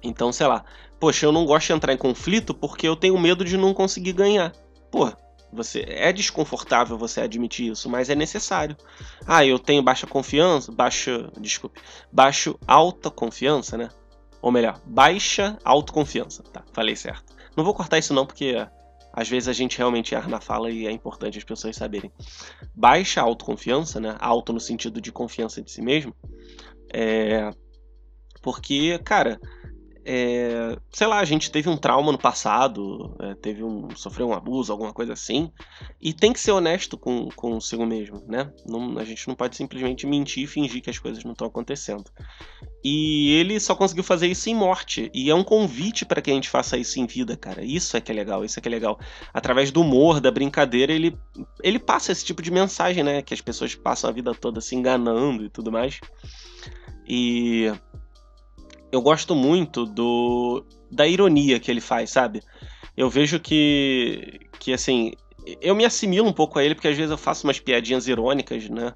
Então, 0.03 0.33
sei 0.33 0.49
lá, 0.49 0.65
poxa, 0.99 1.25
eu 1.25 1.33
não 1.33 1.47
gosto 1.47 1.69
de 1.69 1.73
entrar 1.75 1.93
em 1.93 1.97
conflito 1.97 2.53
porque 2.53 2.87
eu 2.87 2.97
tenho 2.97 3.19
medo 3.19 3.45
de 3.45 3.57
não 3.57 3.73
conseguir 3.73 4.13
ganhar. 4.13 4.53
Pô, 4.91 5.13
você 5.53 5.85
é 5.87 6.13
desconfortável 6.13 6.97
você 6.97 7.21
admitir 7.21 7.71
isso, 7.71 7.89
mas 7.89 8.09
é 8.09 8.15
necessário. 8.15 8.77
Ah, 9.27 9.45
eu 9.45 9.59
tenho 9.59 9.83
baixa 9.83 10.07
confiança, 10.07 10.73
baixa, 10.73 11.31
desculpe, 11.39 11.81
baixo 12.11 12.59
alta 12.67 13.11
confiança, 13.11 13.77
né? 13.77 13.89
Ou 14.41 14.51
melhor, 14.51 14.81
baixa 14.85 15.59
autoconfiança. 15.65 16.43
Tá, 16.43 16.65
falei 16.73 16.97
certo. 16.97 17.33
Não 17.57 17.65
vou 17.65 17.75
cortar 17.75 17.99
isso 17.99 18.15
não 18.15 18.27
porque 18.27 18.57
às 19.13 19.29
vezes 19.29 19.47
a 19.47 19.53
gente 19.53 19.77
realmente 19.77 20.15
erra 20.15 20.29
na 20.29 20.41
fala 20.41 20.71
e 20.71 20.87
é 20.87 20.91
importante 20.91 21.37
as 21.37 21.45
pessoas 21.45 21.77
saberem. 21.77 22.11
Baixa 22.75 23.21
autoconfiança, 23.21 24.01
né? 24.01 24.17
Alto 24.19 24.53
no 24.53 24.61
sentido 24.61 25.01
de 25.01 25.13
confiança 25.13 25.61
de 25.61 25.71
si 25.71 25.83
mesmo. 25.83 26.15
É... 26.93 27.51
Porque, 28.41 28.99
cara, 29.05 29.39
é, 30.05 30.77
sei 30.91 31.07
lá, 31.07 31.21
a 31.21 31.25
gente 31.25 31.51
teve 31.51 31.69
um 31.69 31.77
trauma 31.77 32.11
no 32.11 32.19
passado, 32.19 33.17
é, 33.21 33.35
teve 33.35 33.63
um, 33.63 33.89
sofreu 33.95 34.29
um 34.29 34.33
abuso, 34.33 34.73
alguma 34.73 34.93
coisa 34.93 35.13
assim, 35.13 35.53
e 36.01 36.13
tem 36.13 36.33
que 36.33 36.41
ser 36.41 36.51
honesto 36.51 36.99
com 36.99 37.29
consigo 37.31 37.87
mesmo, 37.87 38.23
né? 38.27 38.53
Não, 38.67 38.99
a 38.99 39.05
gente 39.05 39.29
não 39.29 39.35
pode 39.35 39.57
simplesmente 39.57 40.07
mentir 40.07 40.45
e 40.45 40.47
fingir 40.47 40.83
que 40.83 40.91
as 40.91 40.99
coisas 40.99 41.23
não 41.23 41.33
estão 41.33 41.47
acontecendo. 41.47 42.05
E 42.85 43.33
ele 43.35 43.61
só 43.61 43.77
conseguiu 43.77 44.03
fazer 44.03 44.27
isso 44.27 44.51
em 44.51 44.55
morte, 44.55 45.11
e 45.15 45.31
é 45.31 45.35
um 45.35 45.45
convite 45.45 46.05
para 46.05 46.21
que 46.21 46.31
a 46.31 46.35
gente 46.35 46.51
faça 46.51 46.77
isso 46.77 46.99
em 46.99 47.07
vida, 47.07 47.37
cara. 47.37 47.65
Isso 47.65 47.97
é 47.97 48.01
que 48.01 48.11
é 48.11 48.15
legal, 48.15 48.45
isso 48.45 48.59
é 48.59 48.63
que 48.63 48.69
é 48.69 48.71
legal. 48.71 48.99
Através 49.33 49.71
do 49.71 49.83
humor, 49.83 50.21
da 50.21 50.31
brincadeira, 50.31 50.93
ele, 50.93 51.17
ele 51.63 51.79
passa 51.79 52.11
esse 52.11 52.25
tipo 52.25 52.43
de 52.43 52.51
mensagem, 52.51 53.05
né? 53.05 53.23
Que 53.23 53.35
as 53.35 53.41
pessoas 53.41 53.75
passam 53.75 54.11
a 54.11 54.13
vida 54.13 54.35
toda 54.35 54.61
se 54.61 54.75
enganando 54.75 55.45
e 55.45 55.49
tudo 55.49 55.71
mais. 55.71 56.01
E 57.07 57.73
eu 58.93 59.01
gosto 59.01 59.35
muito 59.35 59.87
do 59.87 60.65
da 60.91 61.07
ironia 61.09 61.59
que 61.59 61.71
ele 61.71 61.81
faz, 61.81 62.11
sabe? 62.11 62.43
Eu 62.97 63.09
vejo 63.09 63.41
que 63.41 64.41
que 64.61 64.73
assim, 64.73 65.13
eu 65.61 65.75
me 65.75 65.85
assimilo 65.85 66.29
um 66.29 66.33
pouco 66.33 66.59
a 66.59 66.65
ele 66.65 66.75
porque 66.75 66.89
às 66.89 66.97
vezes 66.97 67.11
eu 67.11 67.19
faço 67.19 67.47
umas 67.47 67.59
piadinhas 67.59 68.07
irônicas, 68.07 68.69
né? 68.69 68.93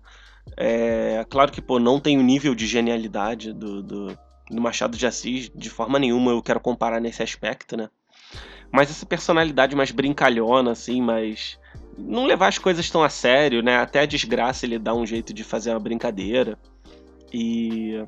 É, 0.57 1.25
claro 1.29 1.51
que 1.51 1.63
pô, 1.63 1.79
não 1.79 1.99
tem 1.99 2.19
o 2.19 2.23
nível 2.23 2.55
de 2.55 2.67
genialidade 2.67 3.53
do, 3.53 3.83
do, 3.83 4.19
do 4.51 4.63
Machado 4.63 4.97
de 4.97 5.07
Assis, 5.07 5.51
de 5.53 5.71
forma 5.71 5.99
nenhuma 5.99 6.31
eu 6.31 6.43
quero 6.43 6.61
comparar 6.61 7.01
nesse 7.01 7.23
aspecto, 7.23 7.77
né? 7.77 7.89
Mas 8.71 8.91
essa 8.91 9.07
personalidade 9.07 9.75
mais 9.75 9.91
brincalhona, 9.91 10.73
assim, 10.73 11.01
mais. 11.01 11.59
Não 11.97 12.27
levar 12.27 12.49
as 12.49 12.59
coisas 12.59 12.91
tão 12.91 13.03
a 13.03 13.09
sério, 13.09 13.63
né? 13.63 13.79
Até 13.79 14.01
a 14.01 14.07
desgraça 14.07 14.67
ele 14.67 14.79
dá 14.79 14.95
um 14.95 15.07
jeito 15.07 15.33
de 15.33 15.43
fazer 15.43 15.71
uma 15.71 15.81
brincadeira. 15.81 16.59
E 17.33 18.05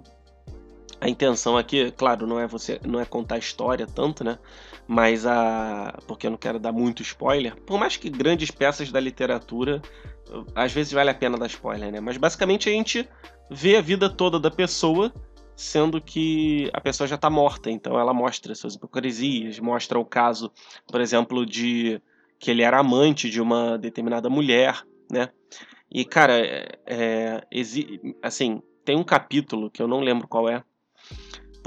a 1.01 1.09
intenção 1.09 1.57
aqui, 1.57 1.91
claro, 1.93 2.27
não 2.27 2.41
é 2.41 2.47
você, 2.47 2.81
não 2.85 3.01
é 3.01 3.05
contar 3.05 3.37
a 3.37 3.39
história 3.39 3.87
tanto, 3.87 4.25
né? 4.25 4.39
Mas 4.87 5.27
a, 5.27 5.99
porque 6.07 6.27
eu 6.27 6.31
não 6.31 6.39
quero 6.39 6.59
dar 6.59 6.73
muito 6.73 7.03
spoiler. 7.03 7.55
Por 7.63 7.79
mais 7.79 7.97
que 7.97 8.11
grandes 8.11 8.51
peças 8.51 8.91
da 8.91 8.99
literatura, 8.99 9.81
às 10.55 10.73
vezes 10.73 10.93
vale 10.93 11.11
a 11.11 11.15
pena 11.15 11.39
dar 11.39 11.47
spoiler, 11.47 11.93
né? 11.93 12.01
Mas 12.01 12.17
basicamente 12.17 12.69
a 12.69 12.73
gente 12.73 13.09
vê 13.51 13.77
a 13.77 13.81
vida 13.81 14.09
toda 14.09 14.41
da 14.41 14.51
pessoa, 14.51 15.13
sendo 15.55 16.01
que 16.01 16.71
a 16.73 16.81
pessoa 16.81 17.07
já 17.07 17.17
está 17.17 17.31
morta. 17.31 17.71
Então 17.71 17.99
ela 17.99 18.13
mostra 18.13 18.55
suas 18.55 18.75
hipocrisias, 18.75 19.59
mostra 19.61 19.99
o 19.99 20.05
caso, 20.05 20.51
por 20.87 21.01
exemplo, 21.01 21.47
de 21.47 22.01
que 22.39 22.51
ele 22.51 22.63
era 22.63 22.79
amante 22.79 23.29
de 23.31 23.41
uma 23.41 23.77
determinada 23.79 24.29
mulher, 24.29 24.83
né? 25.11 25.29
E 25.91 26.05
cara, 26.05 26.39
é, 26.39 26.79
é 26.87 27.43
assim, 28.23 28.63
tem 28.85 28.97
um 28.97 29.05
capítulo 29.05 29.71
que 29.71 29.83
eu 29.83 29.89
não 29.89 30.01
lembro 30.01 30.29
qual 30.29 30.49
é, 30.49 30.63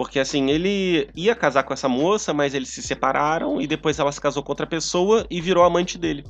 porque 0.02 0.18
assim, 0.18 0.50
ele 0.50 1.08
ia 1.16 1.36
casar 1.36 1.62
com 1.62 1.76
essa 1.76 1.88
moça, 1.88 2.34
mas 2.34 2.56
eles 2.56 2.70
se 2.70 2.82
separaram 2.82 3.62
e 3.62 3.68
depois 3.68 4.00
ela 4.00 4.12
se 4.12 4.20
casou 4.20 4.42
com 4.42 4.52
outra 4.52 4.66
pessoa 4.66 5.28
e 5.30 5.40
virou 5.40 5.64
amante 5.64 5.96
dele. 5.96 6.24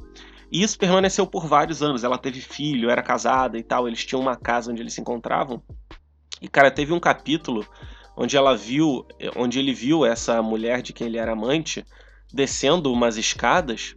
E 0.52 0.62
isso 0.62 0.78
permaneceu 0.78 1.26
por 1.26 1.48
vários 1.48 1.82
anos. 1.82 2.04
Ela 2.04 2.18
teve 2.18 2.42
filho, 2.42 2.90
era 2.90 3.02
casada 3.02 3.58
e 3.58 3.64
tal. 3.64 3.88
Eles 3.88 4.04
tinham 4.04 4.20
uma 4.20 4.36
casa 4.36 4.70
onde 4.70 4.82
eles 4.82 4.94
se 4.94 5.00
encontravam. 5.00 5.64
E 6.42 6.50
cara, 6.50 6.70
teve 6.70 6.92
um 6.92 7.00
capítulo 7.00 7.66
onde 8.18 8.36
ela 8.36 8.58
viu, 8.58 9.06
onde 9.38 9.58
ele 9.58 9.74
viu 9.74 10.06
essa 10.06 10.42
mulher 10.42 10.82
de 10.82 10.92
quem 10.92 11.08
ele 11.08 11.18
era 11.18 11.32
amante 11.32 11.86
descendo 12.34 12.92
umas 12.92 13.16
escadas. 13.16 13.96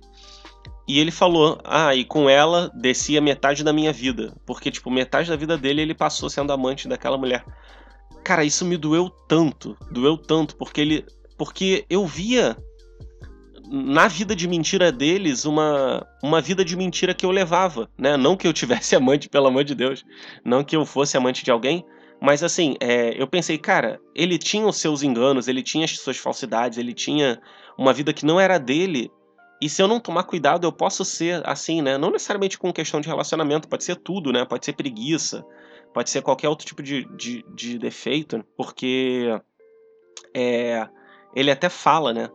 E 0.86 1.00
ele 1.00 1.10
falou: 1.10 1.60
"Ah, 1.64 1.92
e 1.96 2.04
com 2.04 2.30
ela 2.30 2.70
descia 2.76 3.20
metade 3.20 3.64
da 3.64 3.72
minha 3.72 3.92
vida, 3.92 4.40
porque 4.46 4.70
tipo, 4.70 4.88
metade 4.88 5.30
da 5.30 5.36
vida 5.36 5.58
dele 5.58 5.82
ele 5.82 5.94
passou 5.96 6.30
sendo 6.30 6.52
amante 6.52 6.86
daquela 6.86 7.18
mulher". 7.18 7.44
Cara, 8.24 8.42
isso 8.44 8.64
me 8.64 8.76
doeu 8.76 9.10
tanto, 9.28 9.76
doeu 9.90 10.16
tanto, 10.16 10.56
porque 10.56 10.80
ele. 10.80 11.04
Porque 11.36 11.84
eu 11.90 12.06
via 12.06 12.56
na 13.70 14.08
vida 14.08 14.34
de 14.34 14.46
mentira 14.46 14.92
deles 14.92 15.44
uma, 15.44 16.06
uma 16.22 16.40
vida 16.40 16.64
de 16.64 16.76
mentira 16.76 17.14
que 17.14 17.26
eu 17.26 17.30
levava, 17.30 17.88
né? 17.98 18.16
Não 18.16 18.36
que 18.36 18.46
eu 18.46 18.52
tivesse 18.52 18.94
amante, 18.96 19.28
pelo 19.28 19.46
amor 19.46 19.64
de 19.64 19.74
Deus, 19.74 20.04
não 20.44 20.64
que 20.64 20.76
eu 20.76 20.84
fosse 20.86 21.16
amante 21.16 21.44
de 21.44 21.50
alguém, 21.50 21.84
mas 22.20 22.42
assim, 22.42 22.76
é, 22.80 23.20
eu 23.20 23.26
pensei, 23.26 23.58
cara, 23.58 24.00
ele 24.14 24.38
tinha 24.38 24.66
os 24.66 24.76
seus 24.76 25.02
enganos, 25.02 25.48
ele 25.48 25.62
tinha 25.62 25.84
as 25.84 25.98
suas 25.98 26.16
falsidades, 26.16 26.78
ele 26.78 26.94
tinha 26.94 27.40
uma 27.76 27.92
vida 27.92 28.12
que 28.12 28.24
não 28.24 28.38
era 28.38 28.58
dele, 28.58 29.10
e 29.60 29.68
se 29.68 29.82
eu 29.82 29.88
não 29.88 30.00
tomar 30.00 30.24
cuidado, 30.24 30.66
eu 30.66 30.72
posso 30.72 31.04
ser 31.04 31.42
assim, 31.46 31.82
né? 31.82 31.96
Não 31.96 32.10
necessariamente 32.10 32.58
com 32.58 32.72
questão 32.72 33.00
de 33.00 33.08
relacionamento, 33.08 33.68
pode 33.68 33.84
ser 33.84 33.96
tudo, 33.96 34.32
né? 34.32 34.44
Pode 34.44 34.64
ser 34.64 34.74
preguiça, 34.74 35.44
pode 35.94 36.10
ser 36.10 36.20
qualquer 36.20 36.48
outro 36.48 36.66
tipo 36.66 36.82
de, 36.82 37.04
de, 37.16 37.44
de 37.54 37.78
defeito, 37.78 38.44
porque 38.56 39.40
é, 40.34 40.86
ele 41.34 41.52
até 41.52 41.68
fala, 41.68 42.12
né? 42.12 42.28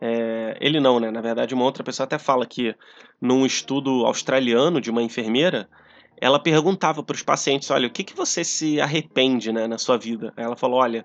É, 0.00 0.56
ele 0.60 0.80
não, 0.80 1.00
né? 1.00 1.10
Na 1.10 1.20
verdade, 1.20 1.52
uma 1.52 1.64
outra 1.64 1.82
pessoa 1.82 2.04
até 2.04 2.18
fala 2.18 2.46
que 2.46 2.74
num 3.20 3.44
estudo 3.44 4.06
australiano 4.06 4.80
de 4.80 4.90
uma 4.90 5.02
enfermeira, 5.02 5.68
ela 6.18 6.38
perguntava 6.38 7.02
para 7.02 7.16
os 7.16 7.22
pacientes: 7.22 7.70
olha, 7.70 7.88
o 7.88 7.90
que, 7.90 8.04
que 8.04 8.16
você 8.16 8.44
se 8.44 8.80
arrepende 8.80 9.52
né, 9.52 9.66
na 9.66 9.76
sua 9.76 9.98
vida? 9.98 10.32
Aí 10.36 10.44
ela 10.44 10.56
falou: 10.56 10.78
olha, 10.78 11.04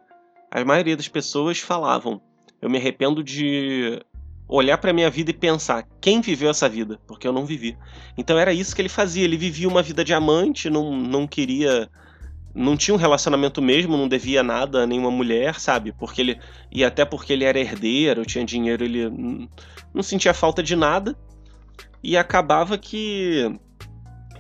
a 0.51 0.63
maioria 0.63 0.95
das 0.95 1.07
pessoas 1.07 1.59
falavam, 1.59 2.21
eu 2.61 2.69
me 2.69 2.77
arrependo 2.77 3.23
de 3.23 3.99
olhar 4.47 4.77
para 4.77 4.93
minha 4.93 5.09
vida 5.09 5.31
e 5.31 5.33
pensar 5.33 5.87
quem 5.99 6.21
viveu 6.21 6.49
essa 6.49 6.69
vida, 6.69 6.99
porque 7.07 7.27
eu 7.27 7.33
não 7.33 7.45
vivi. 7.45 7.77
Então 8.17 8.37
era 8.37 8.53
isso 8.53 8.75
que 8.75 8.81
ele 8.81 8.89
fazia. 8.89 9.23
Ele 9.23 9.37
vivia 9.37 9.67
uma 9.67 9.81
vida 9.81 10.03
de 10.03 10.13
amante, 10.13 10.69
não, 10.69 10.95
não 10.95 11.27
queria. 11.27 11.89
Não 12.53 12.77
tinha 12.77 12.95
um 12.95 12.97
relacionamento 12.97 13.61
mesmo, 13.61 13.97
não 13.97 14.07
devia 14.07 14.41
nada 14.41 14.83
a 14.83 14.87
nenhuma 14.87 15.11
mulher, 15.11 15.59
sabe? 15.59 15.91
Porque 15.91 16.21
ele. 16.21 16.39
E 16.71 16.85
até 16.85 17.03
porque 17.03 17.33
ele 17.33 17.43
era 17.43 17.59
herdeiro, 17.59 18.25
tinha 18.25 18.45
dinheiro, 18.45 18.83
ele 18.83 19.09
não 19.93 20.03
sentia 20.03 20.33
falta 20.33 20.63
de 20.63 20.75
nada. 20.75 21.17
E 22.01 22.15
acabava 22.15 22.77
que 22.77 23.59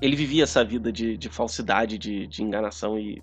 ele 0.01 0.15
vivia 0.15 0.43
essa 0.43 0.63
vida 0.63 0.91
de, 0.91 1.17
de 1.17 1.29
falsidade, 1.29 1.97
de, 1.97 2.27
de 2.27 2.43
enganação 2.43 2.97
e. 2.97 3.21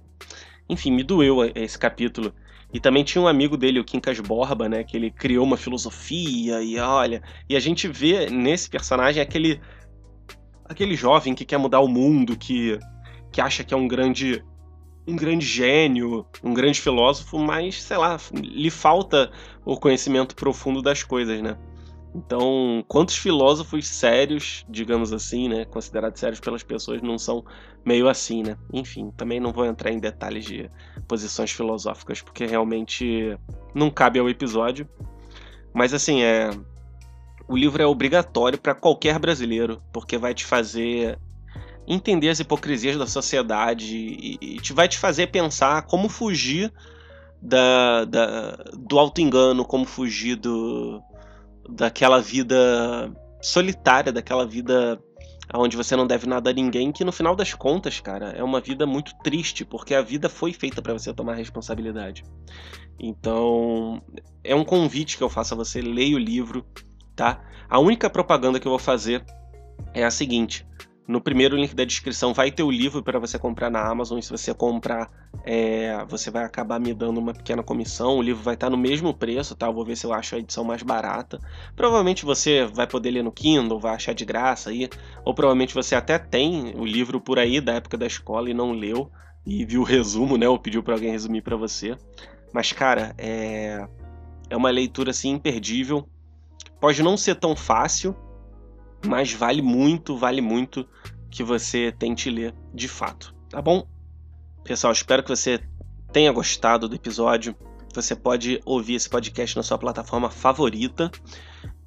Enfim, 0.69 0.91
me 0.91 1.03
doeu 1.03 1.39
esse 1.55 1.79
capítulo. 1.79 2.35
E 2.73 2.81
também 2.81 3.05
tinha 3.05 3.21
um 3.21 3.29
amigo 3.29 3.57
dele, 3.57 3.81
o 3.81 3.85
Quincas 3.85 4.19
Borba, 4.21 4.69
né? 4.69 4.83
Que 4.83 4.97
ele 4.97 5.11
criou 5.11 5.45
uma 5.45 5.57
filosofia 5.57 6.63
e 6.63 6.79
olha. 6.79 7.23
E 7.49 7.55
a 7.55 7.61
gente 7.61 7.87
vê 7.87 8.31
nesse 8.31 8.71
personagem 8.71 9.23
aquele. 9.23 9.61
aquele 10.65 10.95
jovem 10.95 11.35
que 11.35 11.45
quer 11.45 11.59
mudar 11.59 11.81
o 11.81 11.89
mundo, 11.89 12.37
que, 12.37 12.79
que 13.31 13.41
acha 13.41 13.63
que 13.63 13.75
é 13.75 13.77
um 13.77 13.87
grande. 13.87 14.43
um 15.07 15.17
grande 15.17 15.45
gênio, 15.45 16.27
um 16.43 16.55
grande 16.55 16.81
filósofo, 16.81 17.39
mas, 17.39 17.83
sei 17.83 17.99
lá, 17.99 18.17
lhe 18.33 18.71
falta 18.71 19.31
o 19.65 19.77
conhecimento 19.77 20.35
profundo 20.35 20.81
das 20.81 21.03
coisas, 21.03 21.43
né? 21.43 21.59
Então, 22.15 22.85
quantos 22.87 23.17
filósofos 23.17 23.89
sérios, 23.89 24.67
digamos 24.69 25.13
assim, 25.13 25.49
né, 25.49 25.65
considerados 25.65 26.21
sérios 26.21 26.41
pelas 26.41 26.63
pessoas, 26.63 27.01
não 27.01 27.17
são 27.17 27.43
meio 27.85 28.07
assim, 28.07 28.43
né? 28.43 28.57
Enfim, 28.73 29.11
também 29.17 29.41
não 29.41 29.51
vou 29.51 29.65
entrar 29.65 29.91
em 29.91 29.99
detalhes 29.99 30.45
de 30.45 30.71
posições 31.09 31.51
filosóficas, 31.51 32.21
porque 32.21 32.45
realmente 32.45 33.37
não 33.75 33.91
cabe 33.91 34.19
ao 34.19 34.29
episódio. 34.29 34.87
Mas 35.73 35.95
assim, 35.95 36.23
é 36.23 36.51
o 37.49 37.57
livro 37.57 37.83
é 37.83 37.87
obrigatório 37.87 38.59
para 38.59 38.75
qualquer 38.75 39.19
brasileiro, 39.19 39.83
porque 39.93 40.19
vai 40.19 40.35
te 40.35 40.45
fazer 40.45 41.19
entender 41.87 42.29
as 42.29 42.41
hipocrisias 42.41 42.97
da 42.97 43.07
sociedade 43.07 43.97
e, 44.41 44.57
te 44.61 44.73
vai 44.73 44.87
te 44.87 44.99
fazer 44.99 45.29
pensar 45.29 45.83
como 45.83 46.09
fugir 46.09 46.73
da, 47.41 48.05
da 48.05 48.53
do 48.79 48.99
auto-engano, 48.99 49.65
como 49.65 49.85
fugir 49.85 50.37
do, 50.37 51.03
daquela 51.69 52.21
vida 52.21 53.13
solitária, 53.41 54.13
daquela 54.13 54.47
vida 54.47 55.01
onde 55.55 55.77
você 55.77 55.95
não 55.95 56.07
deve 56.07 56.27
nada 56.27 56.51
a 56.51 56.53
ninguém, 56.53 56.93
que 56.93 57.05
no 57.05 57.13
final 57.13 57.37
das 57.37 57.53
contas, 57.53 58.01
cara, 58.01 58.31
é 58.31 58.43
uma 58.43 58.61
vida 58.61 58.87
muito 58.87 59.13
triste, 59.23 59.65
porque 59.65 59.95
a 59.95 60.01
vida 60.01 60.29
foi 60.29 60.53
feita 60.53 60.81
para 60.81 60.93
você 60.93 61.13
tomar 61.13 61.35
responsabilidade. 61.35 62.25
Então, 62.99 64.01
é 64.43 64.55
um 64.55 64.65
convite 64.65 65.17
que 65.17 65.23
eu 65.23 65.29
faço 65.29 65.55
a 65.55 65.57
você, 65.57 65.81
leia 65.81 66.17
o 66.17 66.19
livro, 66.19 66.65
tá? 67.15 67.43
A 67.69 67.79
única 67.79 68.09
propaganda 68.09 68.59
que 68.59 68.67
eu 68.67 68.71
vou 68.71 68.79
fazer 68.79 69.25
é 69.93 70.05
a 70.05 70.11
seguinte: 70.11 70.67
no 71.07 71.21
primeiro 71.21 71.57
link 71.57 71.75
da 71.75 71.85
descrição 71.85 72.33
vai 72.33 72.51
ter 72.51 72.63
o 72.63 72.71
livro 72.71 73.03
para 73.03 73.19
você 73.19 73.39
comprar 73.39 73.71
na 73.71 73.81
Amazon. 73.81 74.19
E 74.19 74.23
se 74.23 74.31
você 74.31 74.55
comprar, 74.55 75.11
é, 75.45 76.05
você 76.09 76.31
vai 76.31 76.45
acabar 76.45 76.79
me 76.79 76.95
dando 76.95 77.19
uma 77.19 77.35
pequena 77.35 77.63
comissão. 77.63 78.19
O 78.19 78.23
livro 78.23 78.43
vai 78.43 78.55
estar 78.55 78.71
no 78.71 78.77
mesmo 78.77 79.13
preço, 79.13 79.55
tá? 79.55 79.67
Eu 79.67 79.73
vou 79.73 79.85
ver 79.85 79.97
se 79.97 80.07
eu 80.07 80.13
acho 80.13 80.37
a 80.37 80.39
edição 80.39 80.65
mais 80.65 80.83
barata. 80.83 81.41
Provavelmente 81.75 82.25
você 82.25 82.65
vai 82.67 82.87
poder 82.87 83.11
ler 83.11 83.25
no 83.25 83.33
Kindle, 83.33 83.81
vai 83.81 83.95
achar 83.95 84.15
de 84.15 84.25
graça 84.25 84.71
aí. 84.71 84.89
Ou 85.25 85.35
provavelmente 85.35 85.75
você 85.75 85.95
até 85.95 86.19
tem 86.19 86.73
o 86.77 86.85
livro 86.85 87.21
por 87.21 87.39
aí 87.39 87.61
da 87.61 87.75
época 87.75 87.99
da 87.99 88.07
escola 88.07 88.49
e 88.49 88.55
não 88.55 88.73
leu 88.73 89.11
e 89.45 89.65
viu 89.65 89.81
o 89.81 89.85
resumo, 89.85 90.37
né? 90.37 90.49
Ou 90.49 90.59
pediu 90.59 90.83
para 90.83 90.95
alguém 90.95 91.11
resumir 91.11 91.43
para 91.43 91.57
você. 91.57 91.97
Mas, 92.53 92.71
cara, 92.73 93.15
é, 93.19 93.87
é 94.49 94.57
uma 94.57 94.71
leitura 94.71 95.11
assim 95.11 95.31
imperdível. 95.31 96.07
Pode 96.81 97.03
não 97.03 97.17
ser 97.17 97.37
tão 97.37 97.57
fácil, 97.57 98.15
mas 99.07 99.33
vale 99.33 99.63
muito, 99.63 100.17
vale 100.17 100.41
muito 100.41 100.87
que 101.31 101.43
você 101.43 101.93
tente 101.93 102.31
ler 102.31 102.55
de 102.75 102.89
fato, 102.89 103.35
tá 103.49 103.61
bom? 103.61 103.87
Pessoal, 104.65 104.93
espero 104.93 105.23
que 105.23 105.31
você 105.31 105.61
tenha 106.13 106.31
gostado 106.31 106.89
do 106.89 106.95
episódio. 106.95 107.57
Você 107.95 108.15
pode 108.15 108.61
ouvir 108.65 108.95
esse 108.95 109.09
podcast 109.09 109.57
na 109.57 109.63
sua 109.63 109.79
plataforma 109.79 110.31
favorita. 110.31 111.11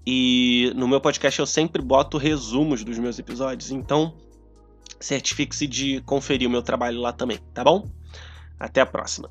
E 0.06 0.72
no 0.76 0.88
meu 0.88 1.00
podcast 1.00 1.40
eu 1.40 1.46
sempre 1.46 1.82
boto 1.82 2.18
resumos 2.18 2.84
dos 2.84 3.00
meus 3.00 3.18
episódios, 3.18 3.72
então 3.72 4.14
certifique-se 5.00 5.66
de 5.66 6.02
conferir 6.02 6.48
o 6.48 6.52
meu 6.52 6.62
trabalho 6.62 7.00
lá 7.02 7.12
também, 7.12 7.40
tá 7.54 7.64
bom? 7.64 7.90
Até 8.60 8.82
a 8.82 8.86
próxima. 8.86 9.30